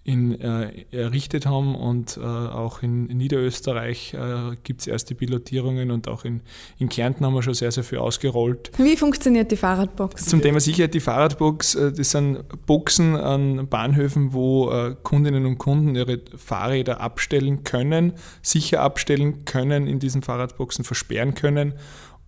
in, 0.02 0.40
äh, 0.40 0.72
errichtet 0.90 1.46
haben 1.46 1.76
und 1.76 2.16
äh, 2.16 2.20
auch 2.20 2.82
in, 2.82 3.04
Niederösterreich 3.04 4.14
äh, 4.14 4.56
gibt 4.64 4.80
es 4.80 4.88
erste 4.88 5.14
Pilotierungen 5.14 5.92
und 5.92 6.08
auch 6.08 6.24
in, 6.24 6.40
in 6.78 6.88
Kärnten 6.88 7.24
haben 7.24 7.34
wir 7.34 7.42
schon 7.42 7.54
sehr, 7.54 7.70
sehr 7.70 7.84
viel 7.84 7.98
ausgerollt. 7.98 8.72
Wie 8.78 8.96
funktioniert 8.96 9.52
die 9.52 9.56
Fahrradbox? 9.56 10.26
Zum 10.26 10.42
Thema 10.42 10.58
Sicherheit, 10.58 10.94
die 10.94 11.00
Fahrradbox, 11.00 11.76
äh, 11.76 11.92
das 11.92 12.10
sind 12.10 12.42
Boxen 12.66 13.14
an 13.14 13.68
Bahnhöfen, 13.68 14.32
wo 14.32 14.70
äh, 14.70 14.96
Kundinnen 15.04 15.46
und 15.46 15.58
Kunden 15.58 15.94
ihre 15.94 16.20
Fahrräder 16.36 17.00
abstellen 17.00 17.62
können, 17.62 18.14
sicher 18.42 18.80
abstellen 18.80 19.44
können, 19.44 19.86
in 19.86 20.00
diesen 20.00 20.22
Fahrradboxen 20.22 20.69
versperren 20.84 21.34
können. 21.34 21.74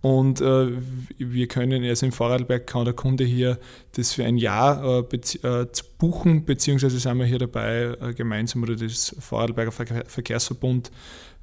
Und 0.03 0.41
äh, 0.41 0.67
wir 1.17 1.47
können, 1.47 1.81
also 1.85 2.05
im 2.05 2.11
Vorarlberg 2.11 2.67
kann 2.67 2.83
der 2.83 2.93
Kunde 2.93 3.23
hier 3.23 3.57
das 3.95 4.11
für 4.11 4.25
ein 4.25 4.37
Jahr 4.37 4.83
äh, 4.83 5.15
äh, 5.43 5.65
buchen, 5.97 6.43
beziehungsweise 6.43 6.99
sind 6.99 7.17
wir 7.17 7.25
hier 7.25 7.39
dabei, 7.39 7.95
äh, 8.01 8.13
gemeinsam 8.13 8.63
oder 8.63 8.75
das 8.75 9.15
Vorarlberger 9.17 9.71
Verkehrsverbund 9.71 10.91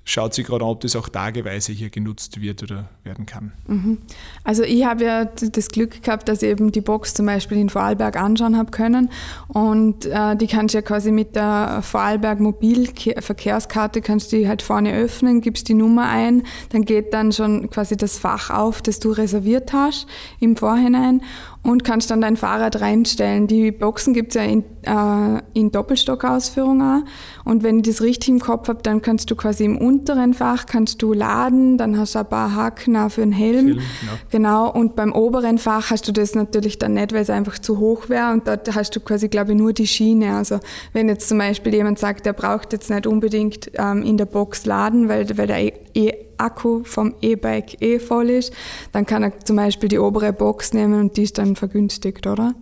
schaut 0.05 0.35
sich 0.35 0.47
gerade 0.47 0.65
an, 0.65 0.71
ob 0.71 0.81
das 0.81 0.97
auch 0.97 1.09
tageweise 1.09 1.73
hier 1.73 1.91
genutzt 1.91 2.41
wird 2.41 2.63
oder 2.63 2.89
werden 3.05 3.27
kann. 3.27 3.53
Mhm. 3.67 3.99
Also 4.45 4.63
ich 4.63 4.85
habe 4.85 5.05
ja 5.05 5.25
das 5.25 5.69
Glück 5.69 6.03
gehabt, 6.03 6.29
dass 6.29 6.43
ich 6.43 6.49
eben 6.49 6.73
die 6.73 6.81
Box 6.81 7.15
zum 7.15 7.27
Beispiel 7.27 7.59
in 7.59 7.69
Vorarlberg 7.69 8.17
anschauen 8.17 8.57
habe 8.57 8.71
können 8.71 9.11
und 9.49 10.07
äh, 10.07 10.37
die 10.37 10.47
kannst 10.47 10.75
du 10.75 10.79
ja 10.79 10.83
quasi 10.83 11.13
mit 11.13 11.37
der 11.37 11.81
Vorarlberg 11.83 12.41
Mobilverkehrskarte 12.41 14.01
kannst 14.01 14.33
du 14.33 14.37
die 14.39 14.49
halt 14.49 14.63
vorne 14.63 14.95
öffnen, 14.95 15.41
gibst 15.41 15.69
die 15.69 15.75
Nummer 15.75 16.09
ein, 16.09 16.43
dann 16.71 16.85
geht 16.85 17.15
dann 17.15 17.33
schon 17.33 17.71
quasi 17.71 17.97
das 17.97 18.19
Fach 18.19 18.51
auf, 18.51 18.83
das 18.83 18.99
du 18.99 19.13
reserviert 19.13 19.73
hast 19.73 20.07
im 20.41 20.57
Vorhinein 20.57 21.23
und 21.63 21.85
kannst 21.85 22.11
dann 22.11 22.23
dein 22.23 22.37
Fahrrad 22.37 22.81
reinstellen. 22.81 23.47
Die 23.47 23.71
Boxen 23.71 24.15
gibt 24.15 24.31
es 24.31 24.35
ja 24.37 24.43
in, 24.43 24.65
äh, 24.83 25.43
in 25.53 25.71
Doppelstockausführung 25.71 26.81
auch. 26.81 27.01
Und 27.45 27.63
wenn 27.63 27.79
ich 27.79 27.83
das 27.83 28.01
richtig 28.01 28.31
im 28.31 28.41
Kopf 28.41 28.69
habe, 28.69 28.83
dann 28.83 29.03
kannst 29.03 29.31
du 29.31 29.37
quasi 29.37 29.65
im 29.65 29.77
unteren 29.77 30.33
Fach 30.33 30.65
kannst 30.65 31.03
du 31.03 31.13
laden, 31.13 31.77
dann 31.77 31.99
hast 31.99 32.15
du 32.15 32.21
ein 32.21 32.29
paar 32.29 32.55
Haken 32.55 32.97
auch 32.97 33.11
für 33.11 33.21
den 33.21 33.33
Helm. 33.33 33.67
Helm 33.67 33.67
genau. 33.67 34.13
genau. 34.31 34.73
Und 34.73 34.97
beim 34.97 35.13
oberen 35.13 35.59
Fach 35.59 35.91
hast 35.91 36.09
du 36.09 36.13
das 36.13 36.35
natürlich 36.35 36.79
dann 36.79 36.95
nicht, 36.95 37.13
weil 37.13 37.23
es 37.23 37.31
einfach 37.31 37.59
zu 37.59 37.79
hoch 37.79 38.09
wäre. 38.09 38.33
Und 38.33 38.49
dort 38.49 38.75
hast 38.75 38.97
du 38.97 39.01
quasi, 39.01 39.29
glaube 39.29 39.53
ich, 39.53 39.59
nur 39.59 39.75
die 39.75 39.87
Schiene. 39.87 40.37
Also 40.37 40.61
wenn 40.95 41.09
jetzt 41.09 41.29
zum 41.29 41.39
Beispiel 41.39 41.75
jemand 41.75 41.99
sagt, 41.99 42.25
der 42.25 42.33
braucht 42.33 42.73
jetzt 42.73 42.89
nicht 42.89 43.07
unbedingt 43.07 43.71
ähm, 43.75 44.03
in 44.03 44.17
der 44.17 44.27
Box 44.27 44.65
laden, 44.65 45.09
weil, 45.09 45.27
weil 45.37 45.47
der 45.47 45.73
eh 45.95 46.30
Akku 46.41 46.83
vom 46.85 47.15
E-Bike 47.21 47.81
eh 47.81 47.99
voll 47.99 48.31
ist, 48.31 48.53
dann 48.93 49.07
kann 49.07 49.23
er 49.23 49.39
zum 49.41 49.57
Beispiel 49.57 49.89
die 49.89 49.99
obere 49.99 50.33
Box 50.33 50.73
nehmen 50.73 51.01
und 51.01 51.17
die 51.17 51.23
ist 51.23 51.39
dann 51.39 51.57
vergünstigt, 51.57 52.27
oder? 52.27 52.55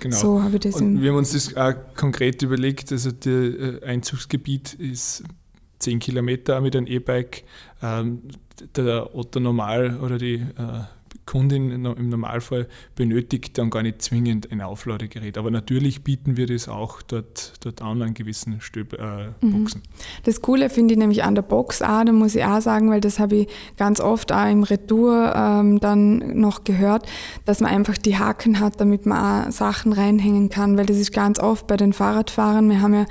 Genau. 0.00 0.16
So 0.16 0.42
habe 0.42 0.56
ich 0.56 0.60
das 0.60 0.80
und 0.80 1.00
wir 1.00 1.10
haben 1.10 1.18
uns 1.18 1.32
das 1.32 1.56
auch 1.56 1.74
konkret 1.96 2.42
überlegt, 2.42 2.92
also 2.92 3.10
das 3.10 3.26
äh, 3.26 3.80
Einzugsgebiet 3.84 4.74
ist 4.74 5.24
10 5.78 5.98
Kilometer 5.98 6.60
mit 6.60 6.76
einem 6.76 6.86
E-Bike. 6.86 7.44
Ähm, 7.82 8.22
der 8.76 9.14
Otto 9.14 9.40
Normal 9.40 9.98
oder 10.00 10.18
die 10.18 10.34
äh, 10.34 10.84
Kundin 11.26 11.70
im 11.84 12.08
Normalfall 12.08 12.68
benötigt 12.94 13.56
dann 13.58 13.70
gar 13.70 13.82
nicht 13.82 14.02
zwingend 14.02 14.52
ein 14.52 14.60
Aufladegerät. 14.60 15.38
Aber 15.38 15.50
natürlich 15.50 16.04
bieten 16.04 16.36
wir 16.36 16.46
das 16.46 16.68
auch 16.68 17.02
dort, 17.02 17.54
dort 17.60 17.82
an 17.82 18.02
an 18.02 18.14
gewissen 18.14 18.60
Stöb, 18.60 18.92
äh, 18.94 19.28
mhm. 19.40 19.52
Boxen. 19.52 19.82
Das 20.24 20.40
Coole 20.42 20.70
finde 20.70 20.94
ich 20.94 20.98
nämlich 20.98 21.24
an 21.24 21.34
der 21.34 21.42
Box 21.42 21.82
auch, 21.82 22.04
da 22.04 22.12
muss 22.12 22.34
ich 22.34 22.44
auch 22.44 22.60
sagen, 22.60 22.90
weil 22.90 23.00
das 23.00 23.18
habe 23.18 23.36
ich 23.36 23.48
ganz 23.76 24.00
oft 24.00 24.32
auch 24.32 24.50
im 24.50 24.62
Retour 24.62 25.32
ähm, 25.34 25.80
dann 25.80 26.40
noch 26.40 26.64
gehört, 26.64 27.06
dass 27.44 27.60
man 27.60 27.70
einfach 27.70 27.96
die 27.96 28.18
Haken 28.18 28.60
hat, 28.60 28.80
damit 28.80 29.06
man 29.06 29.48
auch 29.48 29.50
Sachen 29.50 29.92
reinhängen 29.92 30.48
kann, 30.48 30.76
weil 30.76 30.86
das 30.86 30.98
ist 30.98 31.12
ganz 31.12 31.38
oft 31.40 31.66
bei 31.66 31.76
den 31.76 31.92
Fahrradfahrern, 31.92 32.68
wir 32.68 32.80
haben 32.80 32.94
ja 32.94 33.06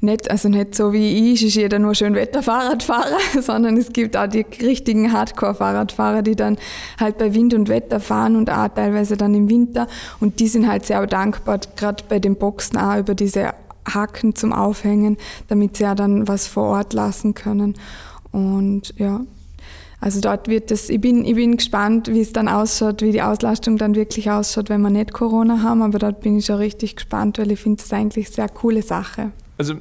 nicht, 0.00 0.30
also 0.30 0.48
nicht 0.48 0.74
so 0.74 0.92
wie 0.92 1.32
ich, 1.32 1.44
ist 1.44 1.54
jeder 1.54 1.78
nur 1.78 1.94
schön 1.94 2.14
Wetterfahrradfahrer, 2.14 3.18
sondern 3.40 3.76
es 3.76 3.92
gibt 3.92 4.16
auch 4.16 4.28
die 4.28 4.46
richtigen 4.62 5.12
Hardcore-Fahrradfahrer, 5.12 6.22
die 6.22 6.36
dann 6.36 6.56
halt 6.98 7.18
bei 7.18 7.34
Wind 7.34 7.54
und 7.54 7.57
Wetter 7.66 7.98
fahren 7.98 8.36
und 8.36 8.50
auch 8.50 8.68
teilweise 8.68 9.16
dann 9.16 9.34
im 9.34 9.50
Winter. 9.50 9.88
Und 10.20 10.38
die 10.38 10.46
sind 10.46 10.68
halt 10.68 10.86
sehr 10.86 11.04
dankbar, 11.06 11.58
gerade 11.74 12.04
bei 12.08 12.20
den 12.20 12.36
Boxen 12.36 12.76
auch 12.76 12.98
über 12.98 13.16
diese 13.16 13.54
Haken 13.92 14.36
zum 14.36 14.52
Aufhängen, 14.52 15.16
damit 15.48 15.76
sie 15.76 15.82
ja 15.84 15.96
dann 15.96 16.28
was 16.28 16.46
vor 16.46 16.68
Ort 16.68 16.92
lassen 16.92 17.34
können. 17.34 17.74
Und 18.30 18.94
ja, 18.98 19.22
also 20.00 20.20
dort 20.20 20.46
wird 20.46 20.70
es, 20.70 20.90
ich 20.90 21.00
bin, 21.00 21.24
ich 21.24 21.34
bin 21.34 21.56
gespannt, 21.56 22.08
wie 22.08 22.20
es 22.20 22.32
dann 22.32 22.46
ausschaut, 22.46 23.02
wie 23.02 23.10
die 23.10 23.22
Auslastung 23.22 23.78
dann 23.78 23.96
wirklich 23.96 24.30
ausschaut, 24.30 24.68
wenn 24.68 24.80
wir 24.80 24.90
nicht 24.90 25.12
Corona 25.12 25.62
haben, 25.62 25.82
aber 25.82 25.98
dort 25.98 26.20
bin 26.20 26.38
ich 26.38 26.46
schon 26.46 26.56
richtig 26.56 26.94
gespannt, 26.96 27.38
weil 27.38 27.50
ich 27.50 27.58
finde 27.58 27.82
es 27.82 27.92
eigentlich 27.92 28.26
eine 28.26 28.34
sehr 28.34 28.48
coole 28.48 28.82
Sache. 28.82 29.32
Also 29.56 29.74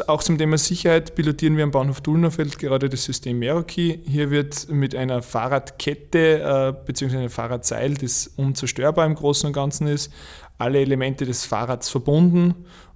auch 0.00 0.22
zum 0.22 0.38
Thema 0.38 0.56
Sicherheit 0.56 1.14
pilotieren 1.14 1.56
wir 1.56 1.64
am 1.64 1.70
Bahnhof 1.70 2.00
Dulnerfeld 2.00 2.58
gerade 2.58 2.88
das 2.88 3.04
System 3.04 3.38
Meraki. 3.38 4.00
Hier 4.06 4.30
wird 4.30 4.68
mit 4.70 4.94
einer 4.94 5.20
Fahrradkette 5.20 6.74
äh, 6.78 6.86
bzw. 6.86 7.16
einem 7.16 7.30
Fahrradseil, 7.30 7.94
das 7.94 8.28
unzerstörbar 8.36 9.04
im 9.04 9.14
Großen 9.14 9.46
und 9.46 9.52
Ganzen 9.52 9.86
ist, 9.86 10.10
alle 10.56 10.80
Elemente 10.80 11.26
des 11.26 11.44
Fahrrads 11.44 11.90
verbunden 11.90 12.54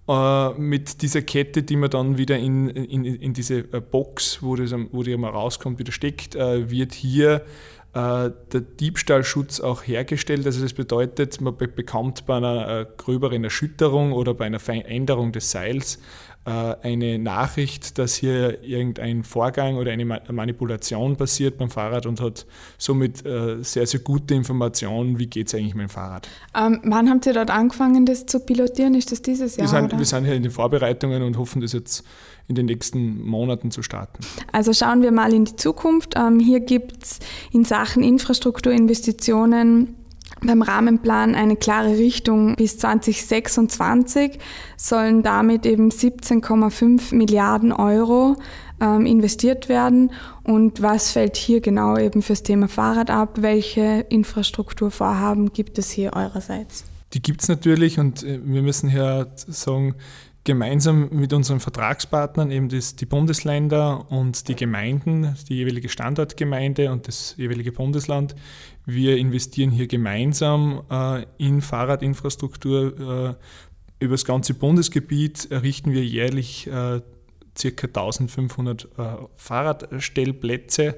äh, 0.09 0.51
mit 0.55 1.03
dieser 1.03 1.23
Kette, 1.23 1.63
die 1.63 1.77
man 1.77 1.91
dann 1.91 2.17
wieder 2.17 2.39
in, 2.39 2.71
in, 2.71 3.05
in 3.05 3.35
diese 3.35 3.59
äh, 3.59 3.81
Box, 3.81 4.39
wo, 4.41 4.57
das, 4.57 4.73
wo 4.93 5.03
die 5.03 5.17
mal 5.17 5.31
rauskommt, 5.31 5.79
wieder 5.79 5.93
steckt, 5.93 6.35
äh, 6.35 6.71
wird 6.71 6.95
hier 6.95 7.45
der 7.95 8.61
Diebstahlschutz 8.61 9.61
auch 9.61 9.87
hergestellt. 9.87 10.45
Also 10.45 10.61
das 10.61 10.75
bedeutet, 10.75 11.41
man 11.41 11.57
bekommt 11.57 12.27
bei 12.27 12.37
einer 12.37 12.85
gröberen 12.85 13.43
Erschütterung 13.43 14.13
oder 14.13 14.35
bei 14.35 14.45
einer 14.45 14.59
Veränderung 14.59 15.33
des 15.33 15.51
Seils 15.51 15.99
eine 16.47 17.19
Nachricht, 17.19 17.99
dass 17.99 18.15
hier 18.15 18.63
irgendein 18.63 19.25
Vorgang 19.25 19.77
oder 19.77 19.91
eine 19.91 20.05
Manipulation 20.05 21.17
passiert 21.17 21.59
beim 21.59 21.71
Fahrrad 21.71 22.07
und 22.07 22.21
hat 22.21 22.47
somit 22.79 23.27
äh, 23.27 23.63
sehr, 23.63 23.87
sehr 23.87 24.01
gute 24.01 24.35
Informationen, 24.35 25.19
wie 25.19 25.27
geht 25.27 25.49
es 25.49 25.55
eigentlich 25.55 25.75
mit 25.75 25.89
dem 25.89 25.91
Fahrrad. 25.91 26.29
Ähm, 26.57 26.81
wann 26.85 27.11
habt 27.11 27.27
ihr 27.27 27.33
dort 27.33 27.51
angefangen, 27.51 28.07
das 28.07 28.27
zu 28.27 28.39
pilotieren? 28.39 28.95
Ist 28.95 29.11
das 29.11 29.23
dieses 29.23 29.57
Jahr? 29.57 29.67
Wir 29.67 29.69
sind, 29.69 29.99
wir 29.99 30.05
sind 30.05 30.25
hier 30.25 30.35
in 30.35 30.45
den 30.45 30.53
Vorbereitungen 30.53 31.23
und 31.23 31.37
hoffen, 31.37 31.61
das 31.61 31.73
jetzt 31.73 32.05
in 32.47 32.55
den 32.55 32.67
nächsten 32.67 33.27
Monaten 33.27 33.73
zu 33.73 33.83
starten. 33.83 34.25
Also 34.53 34.73
schauen 34.73 35.03
wir 35.03 35.11
mal 35.11 35.33
in 35.33 35.47
die 35.47 35.57
Zukunft. 35.57 36.15
Ähm, 36.17 36.39
hier 36.39 36.61
gibt 36.61 37.03
es 37.03 37.19
in 37.53 37.65
Sachen 37.65 38.05
Infrastrukturinvestitionen 38.05 39.97
beim 40.43 40.63
Rahmenplan 40.63 41.35
eine 41.35 41.57
klare 41.57 41.97
Richtung. 41.99 42.57
Bis 42.57 42.79
2026 42.79 44.39
sollen 44.77 45.23
damit 45.23 45.67
eben 45.67 45.91
17,5 45.91 47.15
Milliarden 47.15 47.73
Euro 47.73 48.37
ähm, 48.81 49.07
investiert 49.07 49.69
werden. 49.69 50.13
Und 50.43 50.83
was 50.83 51.13
fällt 51.13 51.37
hier 51.37 51.61
genau 51.61 51.97
eben 51.97 52.23
fürs 52.23 52.43
Thema 52.43 52.69
Fahrrad 52.69 53.11
ab? 53.11 53.39
Welche 53.41 54.05
Infrastrukturvorhaben 54.09 55.53
gibt 55.53 55.79
es 55.79 55.91
hier 55.91 56.13
eurerseits? 56.15 56.85
Die 57.13 57.23
gibt 57.23 57.43
es 57.43 57.49
natürlich 57.49 57.99
und 57.99 58.23
äh, 58.23 58.41
wir 58.43 58.63
müssen 58.63 58.91
hier 58.91 59.29
sagen, 59.37 59.95
gemeinsam 60.47 61.09
mit 61.11 61.33
unseren 61.33 61.61
Vertragspartnern, 61.61 62.51
eben 62.51 62.69
das, 62.71 62.97
die 62.97 63.05
Bundesländer 63.05 64.11
und 64.11 64.49
die 64.49 64.55
Gemeinden, 64.55 65.37
die 65.49 65.57
jeweilige 65.57 65.91
Standortgemeinde 65.91 66.91
und 66.91 67.09
das 67.09 67.35
jeweilige 67.37 67.73
Bundesland, 67.73 68.35
wir 68.87 69.19
investieren 69.19 69.71
hier 69.71 69.89
gemeinsam 69.89 70.83
äh, 70.91 71.27
in 71.37 71.61
Fahrradinfrastruktur. 71.61 73.37
Äh, 73.99 74.05
über 74.05 74.15
das 74.15 74.25
ganze 74.25 74.55
Bundesgebiet 74.55 75.51
errichten 75.51 75.93
wir 75.93 76.05
jährlich 76.05 76.69
äh, 76.69 77.01
ca. 77.01 77.87
1500 77.87 78.85
äh, 78.85 78.89
Fahrradstellplätze 79.35 80.97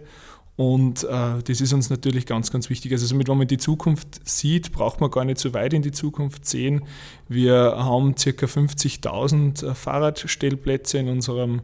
und 0.58 1.04
äh, 1.04 1.40
das 1.44 1.60
ist 1.60 1.72
uns 1.72 1.88
natürlich 1.88 2.26
ganz, 2.26 2.50
ganz 2.50 2.68
wichtig. 2.68 2.90
Also 2.90 3.06
somit, 3.06 3.28
wenn 3.28 3.38
man 3.38 3.46
die 3.46 3.58
Zukunft 3.58 4.28
sieht, 4.28 4.72
braucht 4.72 5.00
man 5.00 5.08
gar 5.08 5.24
nicht 5.24 5.38
so 5.38 5.54
weit 5.54 5.72
in 5.72 5.82
die 5.82 5.92
Zukunft 5.92 6.46
sehen. 6.46 6.82
Wir 7.28 7.76
haben 7.76 8.16
ca. 8.16 8.46
50.000 8.46 9.64
äh, 9.64 9.74
Fahrradstellplätze 9.76 10.98
in 10.98 11.10
unserem, 11.10 11.62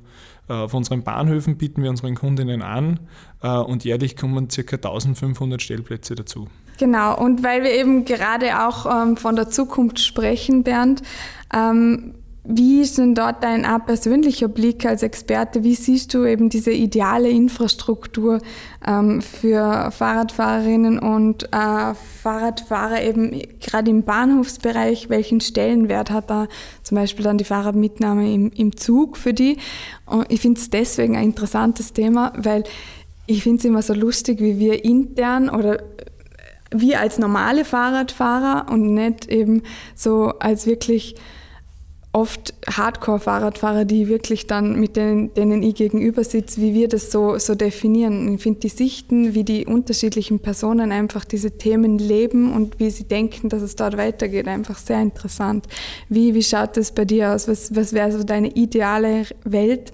äh, 0.48 0.52
auf 0.52 0.74
unseren 0.74 1.02
Bahnhöfen, 1.02 1.58
bieten 1.58 1.82
wir 1.82 1.90
unseren 1.90 2.14
Kundinnen 2.14 2.62
an 2.62 3.00
äh, 3.42 3.48
und 3.48 3.84
jährlich 3.84 4.16
kommen 4.16 4.46
ca. 4.46 4.76
1500 4.76 5.60
Stellplätze 5.60 6.14
dazu. 6.14 6.46
Genau, 6.78 7.18
und 7.20 7.42
weil 7.42 7.64
wir 7.64 7.72
eben 7.72 8.04
gerade 8.04 8.64
auch 8.64 8.86
ähm, 8.86 9.16
von 9.16 9.34
der 9.34 9.50
Zukunft 9.50 9.98
sprechen, 9.98 10.62
Bernd, 10.62 11.02
ähm, 11.52 12.14
wie 12.46 12.82
ist 12.82 12.98
denn 12.98 13.14
dort 13.14 13.42
dein 13.42 13.64
persönlicher 13.86 14.48
Blick 14.48 14.84
als 14.84 15.02
Experte? 15.02 15.64
Wie 15.64 15.74
siehst 15.74 16.12
du 16.12 16.26
eben 16.26 16.50
diese 16.50 16.72
ideale 16.72 17.30
Infrastruktur 17.30 18.38
ähm, 18.86 19.22
für 19.22 19.90
Fahrradfahrerinnen 19.90 20.98
und 20.98 21.44
äh, 21.44 21.94
Fahrradfahrer 22.22 23.02
eben 23.02 23.40
gerade 23.60 23.90
im 23.90 24.02
Bahnhofsbereich? 24.02 25.08
Welchen 25.08 25.40
Stellenwert 25.40 26.10
hat 26.10 26.28
da 26.28 26.46
zum 26.82 26.96
Beispiel 26.96 27.24
dann 27.24 27.38
die 27.38 27.44
Fahrradmitnahme 27.44 28.30
im, 28.30 28.50
im 28.50 28.76
Zug 28.76 29.16
für 29.16 29.32
die? 29.32 29.56
Und 30.04 30.30
ich 30.30 30.42
finde 30.42 30.60
es 30.60 30.68
deswegen 30.68 31.16
ein 31.16 31.24
interessantes 31.24 31.94
Thema, 31.94 32.34
weil 32.36 32.64
Ich 33.26 33.42
finde 33.42 33.58
es 33.58 33.64
immer 33.64 33.80
so 33.80 33.94
lustig, 33.94 34.40
wie 34.40 34.58
wir 34.58 34.84
intern 34.84 35.48
oder 35.48 35.82
wir 36.70 37.00
als 37.00 37.18
normale 37.18 37.64
Fahrradfahrer 37.64 38.66
und 38.70 38.92
nicht 38.92 39.30
eben 39.30 39.62
so 39.94 40.34
als 40.40 40.66
wirklich 40.66 41.14
oft 42.14 42.54
Hardcore-Fahrradfahrer, 42.70 43.84
die 43.84 44.06
wirklich 44.06 44.46
dann 44.46 44.78
mit 44.78 44.96
denen, 44.96 45.34
denen 45.34 45.64
ich 45.64 45.74
gegenüber 45.74 46.22
sitze, 46.22 46.60
wie 46.60 46.72
wir 46.72 46.88
das 46.88 47.10
so, 47.10 47.38
so 47.38 47.56
definieren. 47.56 48.32
Ich 48.32 48.42
finde 48.42 48.60
die 48.60 48.68
Sichten, 48.68 49.34
wie 49.34 49.42
die 49.42 49.66
unterschiedlichen 49.66 50.38
Personen 50.38 50.92
einfach 50.92 51.24
diese 51.24 51.58
Themen 51.58 51.98
leben 51.98 52.52
und 52.52 52.78
wie 52.78 52.90
sie 52.90 53.02
denken, 53.04 53.48
dass 53.48 53.62
es 53.62 53.74
dort 53.74 53.96
weitergeht, 53.96 54.46
einfach 54.46 54.78
sehr 54.78 55.02
interessant. 55.02 55.66
Wie, 56.08 56.34
wie 56.34 56.42
schaut 56.44 56.76
das 56.76 56.92
bei 56.92 57.04
dir 57.04 57.32
aus? 57.32 57.48
Was, 57.48 57.74
was 57.74 57.92
wäre 57.92 58.12
so 58.12 58.22
deine 58.22 58.48
ideale 58.48 59.26
Welt? 59.42 59.90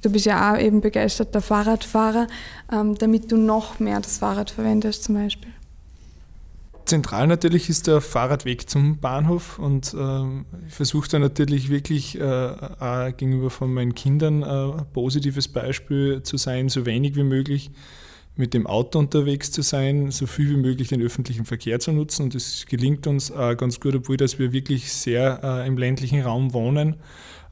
Du 0.00 0.10
bist 0.10 0.26
ja 0.26 0.52
auch 0.52 0.58
eben 0.58 0.80
begeisterter 0.80 1.40
Fahrradfahrer, 1.40 2.28
ähm, 2.72 2.94
damit 2.96 3.32
du 3.32 3.36
noch 3.36 3.80
mehr 3.80 4.00
das 4.00 4.18
Fahrrad 4.18 4.50
verwendest 4.50 5.02
zum 5.02 5.16
Beispiel. 5.16 5.50
Zentral 6.84 7.26
natürlich 7.26 7.70
ist 7.70 7.86
der 7.86 8.00
Fahrradweg 8.00 8.68
zum 8.68 8.98
Bahnhof 8.98 9.58
und 9.58 9.94
äh, 9.94 10.66
ich 10.68 10.74
versuche 10.74 11.08
da 11.08 11.18
natürlich 11.18 11.70
wirklich 11.70 12.18
äh, 12.20 13.12
gegenüber 13.16 13.50
von 13.50 13.72
meinen 13.72 13.94
Kindern 13.94 14.42
äh, 14.42 14.46
ein 14.46 14.86
positives 14.92 15.48
Beispiel 15.48 16.22
zu 16.22 16.36
sein, 16.36 16.68
so 16.68 16.84
wenig 16.84 17.16
wie 17.16 17.22
möglich 17.22 17.70
mit 18.36 18.52
dem 18.52 18.66
Auto 18.66 18.98
unterwegs 18.98 19.52
zu 19.52 19.62
sein, 19.62 20.10
so 20.10 20.26
viel 20.26 20.50
wie 20.50 20.56
möglich 20.56 20.88
den 20.88 21.00
öffentlichen 21.00 21.44
Verkehr 21.44 21.78
zu 21.80 21.92
nutzen 21.92 22.24
und 22.24 22.34
es 22.34 22.66
gelingt 22.66 23.06
uns 23.06 23.30
äh, 23.30 23.54
ganz 23.56 23.80
gut, 23.80 23.94
obwohl 23.94 24.16
dass 24.16 24.38
wir 24.38 24.52
wirklich 24.52 24.92
sehr 24.92 25.40
äh, 25.42 25.66
im 25.66 25.78
ländlichen 25.78 26.20
Raum 26.20 26.52
wohnen. 26.52 26.96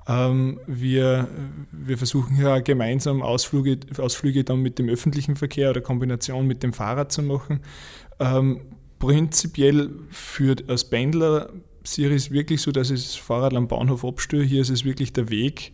Ähm, 0.08 0.60
wir, 0.66 1.28
wir 1.70 1.96
versuchen 1.96 2.36
ja 2.40 2.58
gemeinsam 2.58 3.22
Ausflüge, 3.22 3.78
Ausflüge 3.98 4.44
dann 4.44 4.60
mit 4.60 4.78
dem 4.78 4.88
öffentlichen 4.88 5.36
Verkehr 5.36 5.70
oder 5.70 5.80
Kombination 5.80 6.46
mit 6.46 6.62
dem 6.62 6.72
Fahrrad 6.72 7.12
zu 7.12 7.22
machen. 7.22 7.60
Ähm, 8.18 8.60
prinzipiell 9.02 9.90
für 10.10 10.54
als 10.68 10.88
Pendler 10.88 11.50
sehe 11.82 12.08
ich 12.10 12.14
es 12.14 12.30
wirklich 12.30 12.62
so, 12.62 12.70
dass 12.70 12.88
ich 12.88 13.02
das 13.02 13.16
Fahrrad 13.16 13.52
am 13.54 13.66
Bahnhof 13.66 14.04
abstöre. 14.04 14.44
Hier 14.44 14.62
ist 14.62 14.70
es 14.70 14.84
wirklich 14.84 15.12
der 15.12 15.28
Weg 15.28 15.72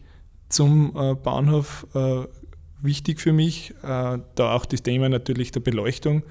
zum 0.49 0.97
äh, 0.97 1.15
Bahnhof 1.15 1.87
äh, 1.95 2.23
wichtig 2.81 3.21
für 3.21 3.35
mich. 3.35 3.75
Äh, 3.83 4.19
da 4.35 4.55
auch 4.55 4.65
das 4.65 4.83
Thema 4.83 5.11
natürlich 5.11 5.53
der 5.53 5.61
Beleuchtung 5.61 6.23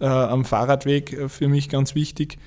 am 0.00 0.44
Fahrradweg 0.44 1.30
für 1.30 1.46
mich 1.46 1.68
ganz 1.68 1.94
wichtig. 1.94 2.38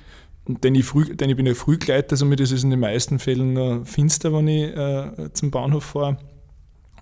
Denn 0.46 0.74
ich, 0.74 0.84
früh, 0.84 1.16
denn 1.16 1.30
ich 1.30 1.36
bin 1.36 1.46
ja 1.46 1.54
Frühgleiter, 1.54 2.14
somit 2.14 2.38
ist 2.40 2.52
es 2.52 2.64
in 2.64 2.68
den 2.68 2.80
meisten 2.80 3.18
Fällen 3.18 3.86
finster, 3.86 4.30
wenn 4.34 4.46
ich 4.46 5.32
zum 5.32 5.50
Bahnhof 5.50 5.84
fahre. 5.84 6.18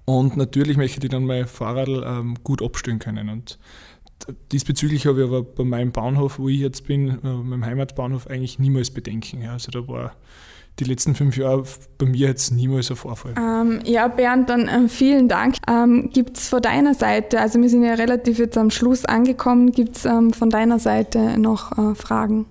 Und 0.05 0.37
natürlich 0.37 0.77
möchte 0.77 1.05
ich 1.05 1.11
dann 1.11 1.25
mein 1.25 1.49
Fahrrad 1.49 1.89
ähm, 1.89 2.37
gut 2.45 2.63
abstellen 2.63 3.01
können. 3.01 3.31
Und 3.31 3.59
diesbezüglich 4.53 5.07
habe 5.07 5.21
ich 5.21 5.27
aber 5.27 5.43
bei 5.43 5.65
meinem 5.65 5.93
Bahnhof, 5.93 6.39
wo 6.39 6.49
ich 6.49 6.61
jetzt 6.61 6.87
bin, 6.87 7.19
äh, 7.23 7.29
meinem 7.29 7.65
Heimatbahnhof, 7.65 8.27
eigentlich 8.27 8.59
niemals 8.59 8.91
Bedenken. 8.91 9.43
Ja. 9.43 9.53
Also 9.53 9.71
da 9.71 9.87
war 9.87 10.15
die 10.81 10.85
letzten 10.85 11.15
fünf 11.15 11.37
Jahre 11.37 11.65
bei 11.99 12.07
mir 12.07 12.29
jetzt 12.29 12.51
niemals 12.51 12.91
ein 12.91 12.97
Vorfall. 12.97 13.35
Ähm, 13.39 13.81
ja, 13.85 14.09
Bernd, 14.09 14.51
dann 14.51 14.69
äh, 14.69 14.89
vielen 14.89 15.29
Dank. 15.29 15.57
Ähm, 15.69 16.11
gibt 16.13 16.37
es 16.37 16.49
von 16.49 16.63
deiner 16.63 16.95
Seite, 16.95 17.41
also 17.41 17.61
wir 17.61 17.69
sind 17.69 17.85
ja 17.85 17.95
relativ 17.95 18.39
jetzt 18.39 18.59
am 18.59 18.71
Schluss 18.71 19.05
angekommen, 19.05 19.71
gibt 19.71 19.97
es 19.97 20.05
ähm, 20.05 20.33
von 20.33 20.51
deiner 20.51 20.79
Seite 20.79 21.39
noch 21.39 21.79
äh, 21.79 21.95
Fragen? 21.95 22.47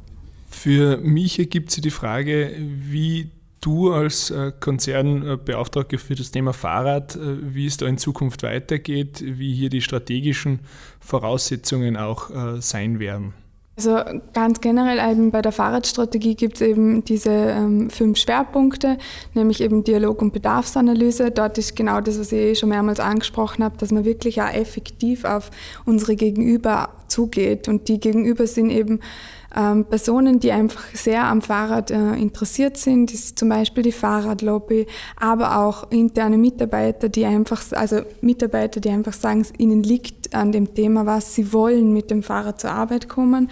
Für 0.50 0.98
mich 0.98 1.40
ergibt 1.40 1.72
sich 1.72 1.82
die 1.82 1.90
Frage, 1.90 2.56
wie 2.58 3.30
du 3.66 3.92
als 3.92 4.30
äh, 4.30 4.52
Konzernbeauftragter 4.60 5.98
für 5.98 6.16
das 6.16 6.32
Thema 6.32 6.54
Fahrrad, 6.54 7.16
äh, 7.16 7.20
wie 7.42 7.66
es 7.66 7.78
da 7.78 7.88
in 7.88 7.98
Zukunft 7.98 8.44
weitergeht, 8.44 9.24
wie 9.26 9.54
hier 9.54 9.70
die 9.70 9.82
strategischen 9.82 10.60
Voraussetzungen 11.00 11.98
auch 11.98 12.30
äh, 12.30 12.62
sein 12.62 13.00
werden? 13.00 13.34
Also 13.76 13.98
ganz 14.34 14.62
generell 14.62 15.00
eben 15.12 15.32
bei 15.32 15.42
der 15.42 15.52
Fahrradstrategie 15.52 16.36
gibt 16.36 16.58
es 16.58 16.62
eben 16.62 17.04
diese 17.04 17.32
ähm, 17.32 17.90
fünf 17.90 18.20
Schwerpunkte, 18.20 19.00
nämlich 19.34 19.62
eben 19.62 19.84
Dialog 19.84 20.22
und 20.22 20.32
Bedarfsanalyse. 20.32 21.32
Dort 21.32 21.58
ist 21.58 21.76
genau 21.76 22.00
das, 22.00 22.20
was 22.20 22.32
ich 22.32 22.40
eh 22.40 22.56
schon 22.56 22.70
mehrmals 22.70 23.00
angesprochen 23.00 23.64
habe, 23.64 23.76
dass 23.78 23.92
man 23.92 24.06
wirklich 24.06 24.44
auch 24.44 24.54
effektiv 24.54 25.26
auf 25.26 25.50
unsere 25.86 26.16
Gegenüber 26.16 26.90
zugeht. 27.08 27.68
Und 27.68 27.88
die 27.88 28.00
Gegenüber 28.00 28.46
sind 28.46 28.70
eben 28.70 29.00
ähm, 29.56 29.86
Personen, 29.86 30.40
die 30.40 30.52
einfach 30.52 30.84
sehr 30.94 31.26
am 31.26 31.42
Fahrrad 31.42 31.92
äh, 31.92 32.14
interessiert 32.14 32.78
sind, 32.78 33.14
ist 33.14 33.38
zum 33.38 33.50
Beispiel 33.50 33.84
die 33.84 33.92
Fahrradlobby, 33.92 34.88
aber 35.16 35.60
auch 35.60 35.92
interne 35.92 36.38
Mitarbeiter, 36.38 37.10
die 37.10 37.26
einfach, 37.26 37.62
also 37.72 38.02
Mitarbeiter, 38.22 38.80
die 38.80 38.90
einfach 38.90 39.14
sagen, 39.14 39.46
ihnen 39.58 39.84
liegt 39.84 40.23
an 40.36 40.52
dem 40.52 40.74
Thema 40.74 41.06
was, 41.06 41.36
sie 41.36 41.54
wollen 41.54 41.94
mit 41.94 42.12
dem 42.12 42.24
Fahrrad 42.24 42.62
zur 42.62 42.72
Arbeit 42.72 43.10
kommen. 43.10 43.50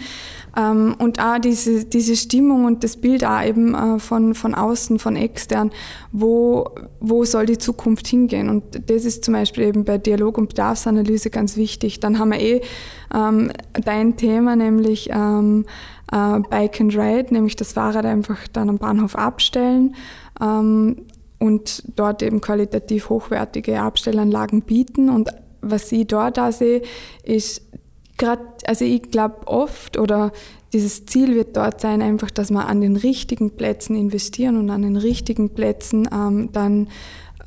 Ähm, 0.57 0.95
und 0.99 1.19
auch 1.19 1.39
diese, 1.39 1.85
diese 1.85 2.15
Stimmung 2.15 2.65
und 2.65 2.83
das 2.83 2.97
Bild 2.97 3.23
auch 3.25 3.43
eben 3.43 3.73
äh, 3.73 3.99
von, 3.99 4.33
von 4.33 4.53
außen, 4.53 4.99
von 4.99 5.15
extern, 5.15 5.71
wo, 6.11 6.69
wo 6.99 7.23
soll 7.23 7.45
die 7.45 7.57
Zukunft 7.57 8.07
hingehen? 8.07 8.49
Und 8.49 8.89
das 8.89 9.05
ist 9.05 9.23
zum 9.23 9.33
Beispiel 9.33 9.63
eben 9.63 9.85
bei 9.85 9.97
Dialog 9.97 10.37
und 10.37 10.49
Bedarfsanalyse 10.49 11.29
ganz 11.29 11.55
wichtig. 11.57 11.99
Dann 11.99 12.19
haben 12.19 12.31
wir 12.31 12.39
eh 12.39 12.61
ähm, 13.13 13.51
dein 13.83 14.17
Thema, 14.17 14.55
nämlich 14.55 15.09
ähm, 15.11 15.65
äh, 16.11 16.39
Bike 16.49 16.81
and 16.81 16.95
Ride, 16.95 17.33
nämlich 17.33 17.55
das 17.55 17.73
Fahrrad 17.73 18.05
einfach 18.05 18.47
dann 18.51 18.69
am 18.69 18.77
Bahnhof 18.77 19.15
abstellen 19.15 19.95
ähm, 20.41 20.97
und 21.39 21.83
dort 21.95 22.21
eben 22.21 22.41
qualitativ 22.41 23.09
hochwertige 23.09 23.81
Abstellanlagen 23.81 24.61
bieten. 24.61 25.09
Und 25.09 25.29
was 25.61 25.91
ich 25.91 26.07
dort 26.07 26.37
da 26.37 26.51
sehe, 26.51 26.81
ist 27.23 27.61
gerade, 28.17 28.43
also 28.65 28.85
ich 28.85 29.03
glaube 29.11 29.47
oft 29.47 29.97
oder 29.97 30.31
dieses 30.73 31.05
Ziel 31.05 31.35
wird 31.35 31.57
dort 31.57 31.81
sein, 31.81 32.01
einfach, 32.01 32.31
dass 32.31 32.49
wir 32.49 32.67
an 32.67 32.81
den 32.81 32.95
richtigen 32.95 33.51
Plätzen 33.51 33.95
investieren 33.95 34.57
und 34.57 34.69
an 34.69 34.83
den 34.83 34.95
richtigen 34.95 35.49
Plätzen 35.49 36.07
ähm, 36.13 36.49
dann 36.53 36.87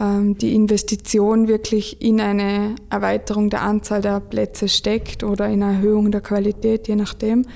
ähm, 0.00 0.37
die 0.37 0.55
Investition 0.55 1.48
wirklich 1.48 2.03
in 2.03 2.20
eine 2.20 2.74
Erweiterung 2.90 3.48
der 3.50 3.62
Anzahl 3.62 4.03
der 4.03 4.20
Plätze 4.20 4.68
steckt 4.68 5.22
oder 5.22 5.48
in 5.48 5.62
Erhöhung 5.62 6.11
der 6.11 6.20
Qualität, 6.20 6.88
je 6.88 6.96
nachdem. 6.96 7.46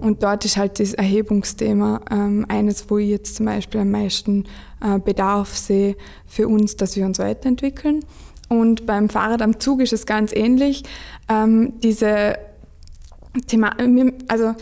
Und 0.00 0.22
dort 0.22 0.44
ist 0.44 0.56
halt 0.56 0.80
das 0.80 0.92
Erhebungsthema 0.92 2.00
ähm, 2.10 2.44
eines, 2.48 2.90
wo 2.90 2.98
ich 2.98 3.10
jetzt 3.10 3.36
zum 3.36 3.46
Beispiel 3.46 3.80
am 3.80 3.92
meisten 3.92 4.44
äh, 4.82 4.98
Bedarf 4.98 5.56
sehe 5.56 5.96
für 6.26 6.48
uns, 6.48 6.76
dass 6.76 6.96
wir 6.96 7.06
uns 7.06 7.18
weiterentwickeln. 7.18 8.00
Und 8.48 8.86
beim 8.86 9.08
Fahrrad 9.08 9.42
am 9.42 9.58
Zug 9.58 9.80
ist 9.80 9.92
es 9.92 10.06
ganz 10.06 10.32
ähnlich. 10.34 10.82
Ähm, 11.28 11.74
diese 11.80 12.38
Thema, 13.46 13.74
also 14.28 14.54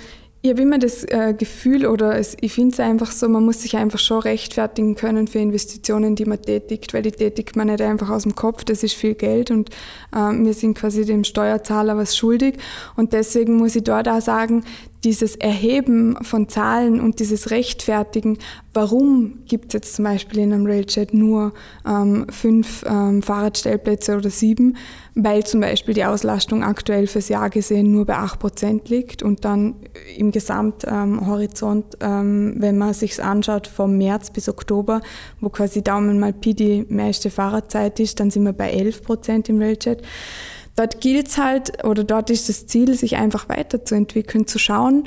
ich 0.45 0.51
habe 0.51 0.63
immer 0.63 0.79
das 0.79 1.05
äh, 1.05 1.35
Gefühl 1.39 1.87
oder 1.87 2.19
es, 2.19 2.37
ich 2.41 2.53
finde 2.53 2.73
es 2.73 2.81
einfach 2.81 3.13
so, 3.13 3.29
man 3.29 3.45
muss 3.45 3.63
sich 3.63 3.77
einfach 3.77 4.01
schon 4.01 4.19
rechtfertigen 4.19 4.97
können 4.97 5.29
für 5.29 5.39
Investitionen, 5.39 6.17
die 6.17 6.25
man 6.25 6.43
tätigt, 6.43 6.93
weil 6.93 7.03
die 7.03 7.13
tätigt 7.13 7.55
man 7.55 7.69
nicht 7.69 7.81
einfach 7.81 8.11
aus 8.11 8.25
dem 8.25 8.35
Kopf, 8.35 8.65
das 8.65 8.83
ist 8.83 8.95
viel 8.95 9.15
Geld 9.15 9.53
und 9.53 9.71
äh, 10.13 10.17
wir 10.17 10.53
sind 10.53 10.77
quasi 10.77 11.05
dem 11.05 11.23
Steuerzahler 11.23 11.97
was 11.97 12.17
schuldig 12.17 12.57
und 12.97 13.13
deswegen 13.13 13.57
muss 13.57 13.77
ich 13.77 13.85
dort 13.85 14.09
auch 14.09 14.21
sagen, 14.21 14.65
dieses 15.05 15.35
Erheben 15.35 16.17
von 16.23 16.49
Zahlen 16.49 17.01
und 17.01 17.19
dieses 17.19 17.51
Rechtfertigen, 17.51 18.39
warum 18.73 19.41
gibt 19.47 19.67
es 19.69 19.73
jetzt 19.75 19.95
zum 19.97 20.05
Beispiel 20.05 20.41
in 20.41 20.53
einem 20.53 20.67
Railjet 20.67 21.13
nur 21.13 21.53
ähm, 21.87 22.27
fünf 22.31 22.85
ähm, 22.87 23.23
Fahrradstellplätze 23.23 24.17
oder 24.17 24.31
sieben, 24.31 24.77
weil 25.15 25.45
zum 25.45 25.61
Beispiel 25.61 25.95
die 25.95 26.05
Auslastung 26.05 26.63
aktuell 26.63 27.07
fürs 27.07 27.29
Jahr 27.29 27.51
gesehen 27.51 27.91
nur 27.91 28.07
bei 28.07 28.17
8% 28.17 28.89
liegt 28.89 29.23
und 29.23 29.45
dann 29.45 29.75
im 30.17 30.31
Gesamthorizont, 30.31 31.99
ähm, 32.01 32.55
wenn 32.59 32.79
man 32.79 32.95
sich 32.95 33.23
anschaut, 33.23 33.67
vom 33.67 33.99
März 33.99 34.31
bis 34.31 34.49
Oktober, 34.49 35.01
wo 35.41 35.49
quasi 35.49 35.83
Daumen 35.83 36.21
mal 36.21 36.33
Pi 36.33 36.55
die 36.55 36.87
meiste 36.89 37.31
Fahrerzeit 37.31 37.99
ist, 37.99 38.21
dann 38.21 38.31
sind 38.31 38.45
wir 38.45 38.53
bei 38.53 38.73
11% 38.73 39.49
im 39.49 39.61
Railjet. 39.61 40.03
Dort 40.77 41.01
gilt 41.01 41.29
es 41.29 41.39
halt, 41.39 41.85
oder 41.85 42.05
dort 42.05 42.31
ist 42.31 42.49
das 42.49 42.67
Ziel, 42.67 42.95
sich 42.95 43.17
einfach 43.17 43.49
weiterzuentwickeln, 43.49 44.47
zu 44.47 44.59
schauen, 44.59 45.05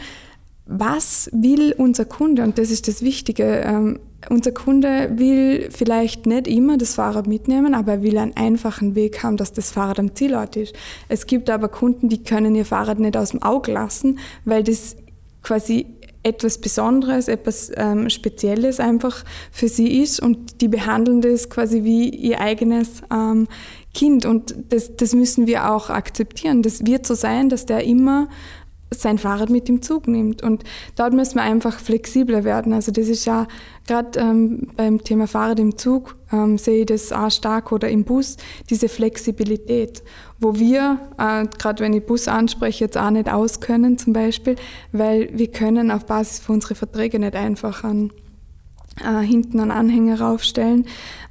was 0.67 1.29
will 1.31 1.73
unser 1.77 2.05
Kunde? 2.05 2.43
Und 2.43 2.57
das 2.57 2.71
ist 2.71 2.87
das 2.87 3.01
Wichtige. 3.01 3.61
Ähm, 3.65 3.99
unser 4.29 4.51
Kunde 4.51 5.11
will 5.17 5.69
vielleicht 5.69 6.25
nicht 6.25 6.47
immer 6.47 6.77
das 6.77 6.95
Fahrrad 6.95 7.27
mitnehmen, 7.27 7.75
aber 7.75 7.93
er 7.93 8.03
will 8.03 8.17
einen 8.17 8.35
einfachen 8.35 8.95
Weg 8.95 9.23
haben, 9.23 9.37
dass 9.37 9.53
das 9.53 9.71
Fahrrad 9.71 9.99
am 9.99 10.15
Zielort 10.15 10.55
ist. 10.55 10.73
Es 11.07 11.27
gibt 11.27 11.49
aber 11.49 11.69
Kunden, 11.69 12.09
die 12.09 12.23
können 12.23 12.55
ihr 12.55 12.65
Fahrrad 12.65 12.99
nicht 12.99 13.15
aus 13.15 13.31
dem 13.31 13.43
Auge 13.43 13.71
lassen, 13.71 14.17
weil 14.43 14.63
das 14.63 14.95
quasi 15.43 15.85
etwas 16.25 16.57
Besonderes, 16.57 17.27
etwas 17.27 17.71
ähm, 17.75 18.09
Spezielles 18.09 18.79
einfach 18.79 19.23
für 19.51 19.67
sie 19.67 20.01
ist 20.01 20.19
und 20.19 20.59
die 20.61 20.67
behandeln 20.67 21.21
das 21.21 21.49
quasi 21.49 21.83
wie 21.83 22.09
ihr 22.09 22.41
eigenes 22.41 23.03
ähm, 23.13 23.47
Kind 23.93 24.25
und 24.25 24.55
das, 24.69 24.95
das 24.95 25.13
müssen 25.13 25.45
wir 25.45 25.71
auch 25.71 25.89
akzeptieren. 25.89 26.63
Das 26.63 26.85
wird 26.85 27.05
so 27.05 27.13
sein, 27.13 27.49
dass 27.49 27.65
der 27.65 27.83
immer 27.83 28.27
sein 28.91 29.17
Fahrrad 29.17 29.49
mit 29.49 29.67
im 29.69 29.81
Zug 29.81 30.07
nimmt. 30.07 30.43
Und 30.43 30.63
dort 30.95 31.13
müssen 31.13 31.35
wir 31.35 31.43
einfach 31.43 31.79
flexibler 31.79 32.43
werden. 32.43 32.73
Also 32.73 32.91
das 32.91 33.07
ist 33.07 33.25
ja 33.25 33.47
gerade 33.87 34.19
ähm, 34.19 34.67
beim 34.75 35.03
Thema 35.03 35.27
Fahrrad 35.27 35.59
im 35.59 35.77
Zug, 35.77 36.15
ähm, 36.31 36.57
sehe 36.57 36.81
ich 36.81 36.85
das 36.87 37.11
auch 37.11 37.31
stark 37.31 37.71
oder 37.71 37.89
im 37.89 38.03
Bus, 38.03 38.37
diese 38.69 38.89
Flexibilität, 38.89 40.03
wo 40.39 40.55
wir, 40.55 40.99
äh, 41.17 41.45
gerade 41.57 41.83
wenn 41.83 41.93
ich 41.93 42.05
Bus 42.05 42.27
anspreche, 42.27 42.85
jetzt 42.85 42.97
auch 42.97 43.09
nicht 43.11 43.31
auskönnen 43.31 43.97
zum 43.97 44.13
Beispiel, 44.13 44.55
weil 44.91 45.29
wir 45.33 45.47
können 45.47 45.91
auf 45.91 46.05
Basis 46.05 46.39
von 46.39 46.55
unseren 46.55 46.75
Verträgen 46.75 47.21
nicht 47.21 47.35
einfach 47.35 47.83
an 47.83 48.11
äh, 49.03 49.21
hinten 49.21 49.59
einen 49.59 49.71
Anhänger 49.71 50.21
raufstellen. 50.21 50.85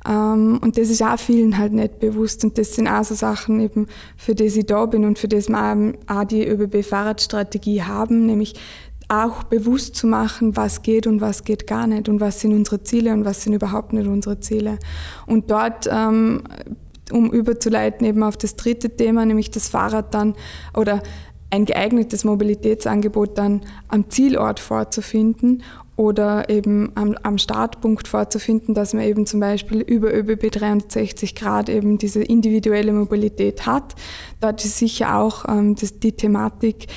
Ähm, 0.07 0.59
und 0.63 0.77
das 0.77 0.91
ist 0.91 1.03
auch 1.03 1.19
vielen 1.19 1.57
halt 1.57 1.73
nicht 1.73 1.99
bewusst. 1.99 2.45
Und 2.45 2.59
das 2.59 2.75
sind 2.75 2.89
auch 2.89 3.05
so 3.05 3.15
Sachen 3.15 3.61
eben, 3.61 3.87
für 4.17 4.35
die 4.35 4.45
ich 4.45 4.67
da 4.67 4.87
bin 4.87 5.05
und 5.05 5.19
für 5.19 5.29
das 5.29 5.49
wir 5.49 5.95
auch 6.07 6.25
die 6.25 6.47
ÖBB-Fahrradstrategie 6.47 7.83
haben, 7.83 8.27
nämlich 8.27 8.55
auch 9.09 9.45
bewusst 9.45 9.97
zu 9.97 10.07
machen, 10.07 10.57
was 10.57 10.83
geht 10.83 11.07
und 11.07 11.21
was 11.21 11.45
geht 11.45 11.67
gar 11.67 11.87
nicht 11.87 12.09
und 12.09 12.21
was 12.21 12.41
sind 12.41 12.53
unsere 12.53 12.83
Ziele 12.83 13.13
und 13.13 13.25
was 13.25 13.43
sind 13.43 13.53
überhaupt 13.53 13.93
nicht 13.93 14.07
unsere 14.07 14.41
Ziele. 14.41 14.79
Und 15.27 15.51
dort, 15.51 15.89
ähm, 15.91 16.43
um 17.13 17.31
überzuleiten 17.31 18.07
eben 18.07 18.23
auf 18.23 18.37
das 18.37 18.57
dritte 18.57 18.91
Thema, 18.91 19.27
nämlich 19.27 19.51
das 19.51 19.69
Fahrrad 19.69 20.15
dann 20.15 20.35
oder 20.75 21.03
ein 21.51 21.67
geeignetes 21.67 22.25
Mobilitätsangebot 22.25 23.39
dann 23.39 23.61
am 23.89 24.11
Zielort 24.11 24.59
vorzufinden 24.59 25.63
oder 25.97 26.49
eben 26.49 26.91
am, 26.97 27.15
am, 27.23 27.39
Startpunkt 27.39 28.09
vorzufinden, 28.09 28.75
dass 28.75 28.95
man 28.95 29.05
eben 29.05 29.27
zum 29.27 29.41
Beispiel 29.41 29.81
über 29.81 30.13
ÖBB 30.13 30.51
360 30.51 31.35
Grad 31.35 31.69
eben 31.69 31.99
diese 31.99 32.23
individuelle 32.23 32.93
Mobilität 32.93 33.67
hat. 33.67 33.95
Dort 34.41 34.65
ist 34.65 34.79
sicher 34.79 35.17
auch 35.17 35.45
ähm, 35.49 35.77
das, 35.77 36.01
die 36.01 36.13
Thematik, 36.13 36.89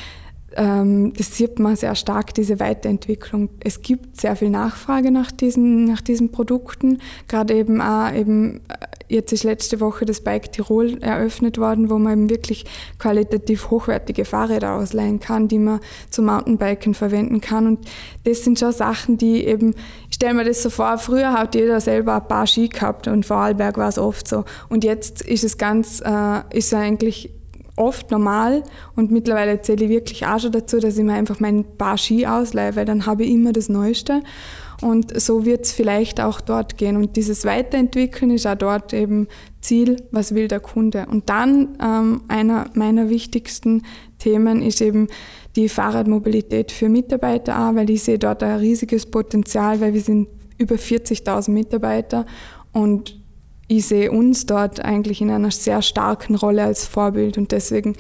das 0.58 1.38
sieht 1.38 1.60
man 1.60 1.76
sehr 1.76 1.93
stark, 1.93 2.34
diese 2.34 2.60
Weiterentwicklung. 2.60 3.50
Es 3.60 3.84
gibt 3.84 4.20
sehr 4.20 4.36
viel 4.36 4.50
Nachfrage 4.50 5.12
nach 5.12 5.32
diesen, 5.32 5.86
nach 5.86 6.02
diesen 6.02 6.32
Produkten, 6.32 7.00
gerade 7.28 7.54
eben 7.54 7.80
auch 7.80 8.12
eben 8.12 8.62
Jetzt 9.10 9.32
ist 9.32 9.43
letzte 9.43 9.80
Woche 9.80 10.04
das 10.04 10.20
Bike 10.20 10.52
Tirol 10.52 10.98
eröffnet 11.02 11.58
worden, 11.58 11.89
wo 11.89 11.98
man 11.98 12.13
eben 12.13 12.30
wirklich 12.30 12.65
qualitativ 13.00 13.70
hochwertige 13.70 14.26
Fahrräder 14.26 14.74
ausleihen 14.74 15.22
kann, 15.22 15.48
die 15.48 15.60
man 15.60 15.80
zum 16.10 16.26
Mountainbiken 16.26 16.93
verwenden 16.93 17.39
kann. 17.39 17.67
Und 17.67 17.80
das 18.26 18.43
sind 18.43 18.60
schon 18.60 18.74
Sachen, 18.74 19.17
die 19.17 19.46
eben, 19.46 19.76
ich 20.10 20.15
stelle 20.15 20.34
mir 20.34 20.43
das 20.43 20.62
so 20.62 20.70
vor, 20.70 20.98
früher 20.98 21.32
hat 21.32 21.56
jeder 21.56 21.80
selber 21.80 22.15
ein 22.15 22.28
paar 22.28 22.48
Ski 22.48 22.67
gehabt 22.67 23.08
und 23.08 23.26
Vorarlberg 23.26 23.78
war 23.78 23.88
es 23.88 23.98
oft 23.98 24.28
so. 24.28 24.43
Und 24.67 24.84
jetzt 24.84 25.22
ist 25.22 25.46
es 25.46 25.58
ganz, 25.58 26.02
äh, 26.02 26.41
ist 26.52 26.74
eigentlich 26.74 27.30
oft 27.78 28.12
normal 28.12 28.63
und 28.96 29.12
mittlerweile 29.12 29.62
zähle 29.62 29.86
ich 29.86 29.90
wirklich 29.90 30.26
auch 30.26 30.40
schon 30.40 30.52
dazu, 30.52 30.80
dass 30.80 30.98
ich 30.98 31.04
mir 31.04 31.13
einfach 31.13 31.40
mein 31.40 31.63
paar 31.78 31.98
Ski 31.98 32.26
ausleihe, 32.28 32.76
weil 32.76 32.86
dann 32.86 33.06
habe 33.06 33.24
ich 33.24 33.32
immer 33.32 33.54
das 33.54 33.70
Neueste. 33.70 34.22
Und 34.82 35.20
so 35.20 35.46
wird 35.46 35.66
es 35.66 35.72
vielleicht 35.72 36.22
auch 36.22 36.40
dort 36.40 36.78
gehen. 36.78 36.98
Und 36.98 37.16
dieses 37.16 37.46
Weiterentwickeln 37.46 38.30
ist 38.32 38.46
auch 38.46 38.56
dort 38.56 38.94
eben 38.94 39.28
Ziel, 39.60 40.04
was 40.12 40.36
will 40.36 40.48
der 40.48 40.60
Kunde. 40.60 41.08
Und 41.10 41.30
dann 41.30 41.78
ähm, 41.82 42.22
einer 42.28 42.66
meiner 42.74 43.10
wichtigsten 43.10 43.84
Themen 44.20 44.62
ist 44.62 44.82
eben 44.82 45.08
die 45.56 45.70
Fahrradmobilität 45.70 46.72
für 46.72 46.90
Mitarbeiter 46.90 47.58
auch, 47.60 47.76
weil 47.76 47.90
ich 47.90 48.04
sehe 48.04 48.20
dort 48.20 48.44
ein 48.44 48.60
riesiges 48.60 49.08
Potenzial, 49.08 49.82
weil 49.82 49.94
wir 49.94 50.02
sind 50.02 50.28
über 50.60 50.76
40.000 50.76 51.52
Mitarbeiter 51.52 52.26
und 52.72 53.20
ich 53.67 53.86
sehe 53.86 54.12
uns 54.12 54.45
dort 54.45 54.84
eigentlich 54.84 55.21
in 55.21 55.30
einer 55.30 55.51
sehr 55.51 55.82
starken 55.82 56.36
Rolle 56.36 56.63
als 56.63 56.86
Vorbild 56.86 57.38
und 57.38 57.51
deswegen 57.51 57.95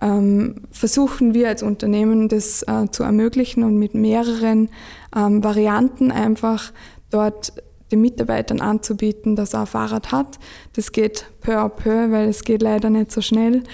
ähm, 0.00 0.62
versuchen 0.70 1.34
wir 1.34 1.48
als 1.48 1.62
Unternehmen 1.62 2.28
das 2.28 2.62
äh, 2.62 2.88
zu 2.90 3.02
ermöglichen 3.02 3.62
und 3.62 3.76
mit 3.76 3.94
mehreren 3.94 4.70
ähm, 5.14 5.44
Varianten 5.44 6.10
einfach 6.10 6.72
dort 7.10 7.52
den 7.92 8.00
Mitarbeitern 8.00 8.60
anzubieten, 8.60 9.36
dass 9.36 9.52
er 9.52 9.60
ein 9.60 9.66
Fahrrad 9.66 10.12
hat. 10.12 10.38
Das 10.74 10.92
geht 10.92 11.26
peu 11.40 11.58
à 11.58 11.68
peu, 11.68 12.10
weil 12.10 12.28
es 12.28 12.44
geht 12.44 12.62
leider 12.62 12.88
nicht 12.88 13.12
so 13.12 13.20
schnell. 13.20 13.64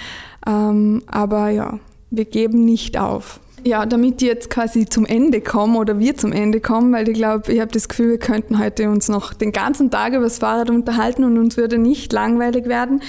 Ähm, 0.47 1.03
aber 1.07 1.51
ja, 1.51 1.79
wir 2.11 2.25
geben 2.25 2.65
nicht 2.65 2.99
auf. 2.99 3.41
Ja, 3.67 3.85
damit 3.85 4.23
ich 4.23 4.29
jetzt 4.29 4.49
quasi 4.49 4.87
zum 4.87 5.05
Ende 5.05 5.41
komme 5.41 5.77
oder 5.81 5.99
wir 5.99 6.17
zum 6.17 6.31
Ende 6.31 6.61
kommen, 6.61 6.93
weil 6.93 7.09
ich 7.09 7.15
glaube, 7.15 7.53
ich 7.53 7.59
habe 7.59 7.73
das 7.73 7.89
Gefühl, 7.89 8.11
wir 8.11 8.19
könnten 8.19 8.61
heute 8.61 8.89
uns 8.89 9.09
noch 9.09 9.35
den 9.35 9.51
ganzen 9.51 9.91
Tag 9.91 10.13
über 10.13 10.23
das 10.23 10.39
Fahrrad 10.39 10.71
unterhalten 10.71 11.25
und 11.25 11.37
uns 11.37 11.57
würde 11.57 11.77
nicht 11.77 12.13
langweilig 12.13 12.67
werden, 12.67 13.03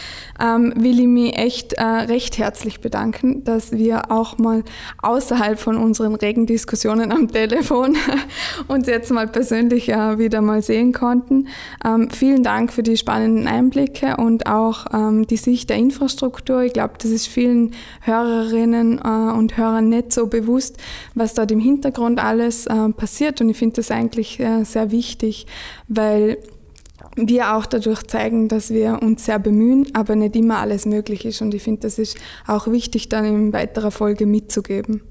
ähm, 0.43 0.73
will 0.75 0.99
ich 0.99 1.05
mich 1.05 1.37
echt 1.37 1.73
äh, 1.73 1.83
recht 1.83 2.39
herzlich 2.39 2.79
bedanken, 2.81 3.43
dass 3.43 3.71
wir 3.71 4.11
auch 4.11 4.39
mal 4.39 4.63
außerhalb 5.03 5.59
von 5.59 5.77
unseren 5.77 6.15
regen 6.15 6.47
Diskussionen 6.47 7.11
am 7.11 7.31
Telefon 7.31 7.95
uns 8.67 8.87
jetzt 8.87 9.11
mal 9.11 9.27
persönlich 9.27 9.89
äh, 9.89 10.17
wieder 10.17 10.41
mal 10.41 10.63
sehen 10.63 10.91
konnten. 10.91 11.49
Ähm, 11.85 12.09
vielen 12.09 12.41
Dank 12.41 12.73
für 12.73 12.81
die 12.81 12.97
spannenden 12.97 13.47
Einblicke 13.47 14.17
und 14.17 14.47
auch 14.47 14.87
ähm, 14.91 15.27
die 15.27 15.37
Sicht 15.37 15.69
der 15.69 15.77
Infrastruktur. 15.77 16.63
Ich 16.63 16.73
glaube, 16.73 16.95
das 16.97 17.11
ist 17.11 17.27
vielen 17.27 17.75
Hörerinnen 18.01 18.99
äh, 19.03 19.37
und 19.37 19.55
Hörern 19.55 19.89
nicht 19.89 20.13
so 20.13 20.25
bewusst 20.25 20.46
bewusst, 20.47 20.77
was 21.13 21.33
dort 21.33 21.51
im 21.51 21.59
Hintergrund 21.59 22.23
alles 22.23 22.65
äh, 22.65 22.89
passiert. 22.89 23.41
Und 23.41 23.49
ich 23.49 23.57
finde 23.57 23.75
das 23.75 23.91
eigentlich 23.91 24.39
äh, 24.39 24.63
sehr 24.63 24.91
wichtig, 24.91 25.45
weil 25.87 26.37
wir 27.15 27.55
auch 27.55 27.65
dadurch 27.65 28.03
zeigen, 28.03 28.47
dass 28.47 28.69
wir 28.69 28.99
uns 29.01 29.25
sehr 29.25 29.39
bemühen, 29.39 29.87
aber 29.93 30.15
nicht 30.15 30.35
immer 30.35 30.59
alles 30.59 30.85
möglich 30.85 31.25
ist. 31.25 31.41
Und 31.41 31.53
ich 31.53 31.63
finde, 31.63 31.81
das 31.81 31.99
ist 31.99 32.17
auch 32.45 32.67
wichtig, 32.67 33.09
dann 33.09 33.25
in 33.25 33.53
weiterer 33.53 33.91
Folge 33.91 34.25
mitzugeben. 34.25 35.01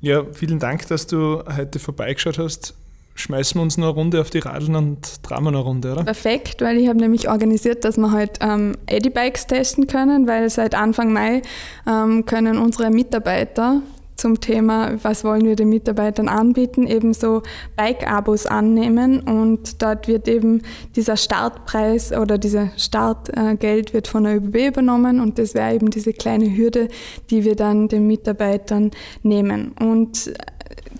Ja, 0.00 0.24
vielen 0.32 0.58
Dank, 0.58 0.86
dass 0.88 1.06
du 1.06 1.42
heute 1.56 1.78
vorbeigeschaut 1.78 2.38
hast. 2.38 2.74
Schmeißen 3.16 3.58
wir 3.58 3.62
uns 3.62 3.78
noch 3.78 3.86
eine 3.86 3.94
Runde 3.94 4.20
auf 4.20 4.30
die 4.30 4.38
Radeln 4.38 4.76
und 4.76 5.20
noch 5.30 5.36
eine 5.38 5.56
Runde, 5.56 5.92
oder? 5.92 6.04
Perfekt, 6.04 6.60
weil 6.60 6.76
ich 6.76 6.88
habe 6.88 6.98
nämlich 6.98 7.28
organisiert, 7.28 7.84
dass 7.84 7.96
wir 7.96 8.12
heute 8.12 8.40
ähm, 8.42 8.76
Eddy-Bikes 8.86 9.46
testen 9.46 9.86
können, 9.86 10.26
weil 10.26 10.48
seit 10.50 10.74
Anfang 10.74 11.12
Mai 11.12 11.42
ähm, 11.88 12.26
können 12.26 12.58
unsere 12.58 12.90
Mitarbeiter 12.90 13.80
zum 14.16 14.40
Thema, 14.40 14.92
was 15.02 15.24
wollen 15.24 15.44
wir 15.44 15.56
den 15.56 15.68
Mitarbeitern 15.68 16.28
anbieten, 16.28 16.86
ebenso 16.86 17.42
Bike-Abos 17.76 18.46
annehmen 18.46 19.20
und 19.20 19.82
dort 19.82 20.08
wird 20.08 20.26
eben 20.26 20.62
dieser 20.94 21.16
Startpreis 21.16 22.12
oder 22.12 22.38
dieses 22.38 22.68
Startgeld 22.82 23.92
wird 23.92 24.08
von 24.08 24.24
der 24.24 24.36
ÖBB 24.36 24.68
übernommen 24.68 25.20
und 25.20 25.38
das 25.38 25.54
wäre 25.54 25.74
eben 25.74 25.90
diese 25.90 26.12
kleine 26.12 26.56
Hürde, 26.56 26.88
die 27.30 27.44
wir 27.44 27.56
dann 27.56 27.88
den 27.88 28.06
Mitarbeitern 28.06 28.90
nehmen. 29.22 29.72
Und 29.78 30.32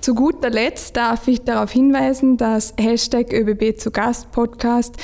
zu 0.07 0.15
guter 0.15 0.51
Letzt 0.51 0.97
darf 0.97 1.27
ich 1.27 1.43
darauf 1.43 1.73
hinweisen, 1.73 2.37
dass 2.37 2.75
Hashtag 2.79 3.33
ÖBB 3.33 3.77
zu 3.77 3.91
Gast 3.91 4.31
Podcast, 4.31 4.95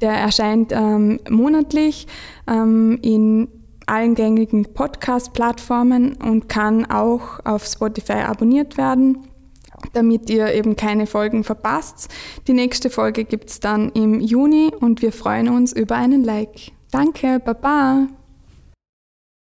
der 0.00 0.12
erscheint 0.12 0.72
ähm, 0.72 1.20
monatlich 1.28 2.06
ähm, 2.46 2.98
in 3.02 3.48
allen 3.84 4.14
gängigen 4.14 4.72
Podcast-Plattformen 4.72 6.14
und 6.14 6.48
kann 6.48 6.90
auch 6.90 7.44
auf 7.44 7.66
Spotify 7.66 8.22
abonniert 8.24 8.78
werden, 8.78 9.28
damit 9.92 10.30
ihr 10.30 10.54
eben 10.54 10.76
keine 10.76 11.06
Folgen 11.06 11.44
verpasst. 11.44 12.08
Die 12.46 12.54
nächste 12.54 12.88
Folge 12.88 13.24
gibt 13.24 13.50
es 13.50 13.60
dann 13.60 13.90
im 13.90 14.18
Juni 14.18 14.72
und 14.80 15.02
wir 15.02 15.12
freuen 15.12 15.50
uns 15.50 15.74
über 15.74 15.96
einen 15.96 16.24
Like. 16.24 16.72
Danke, 16.90 17.38
Baba! 17.38 18.08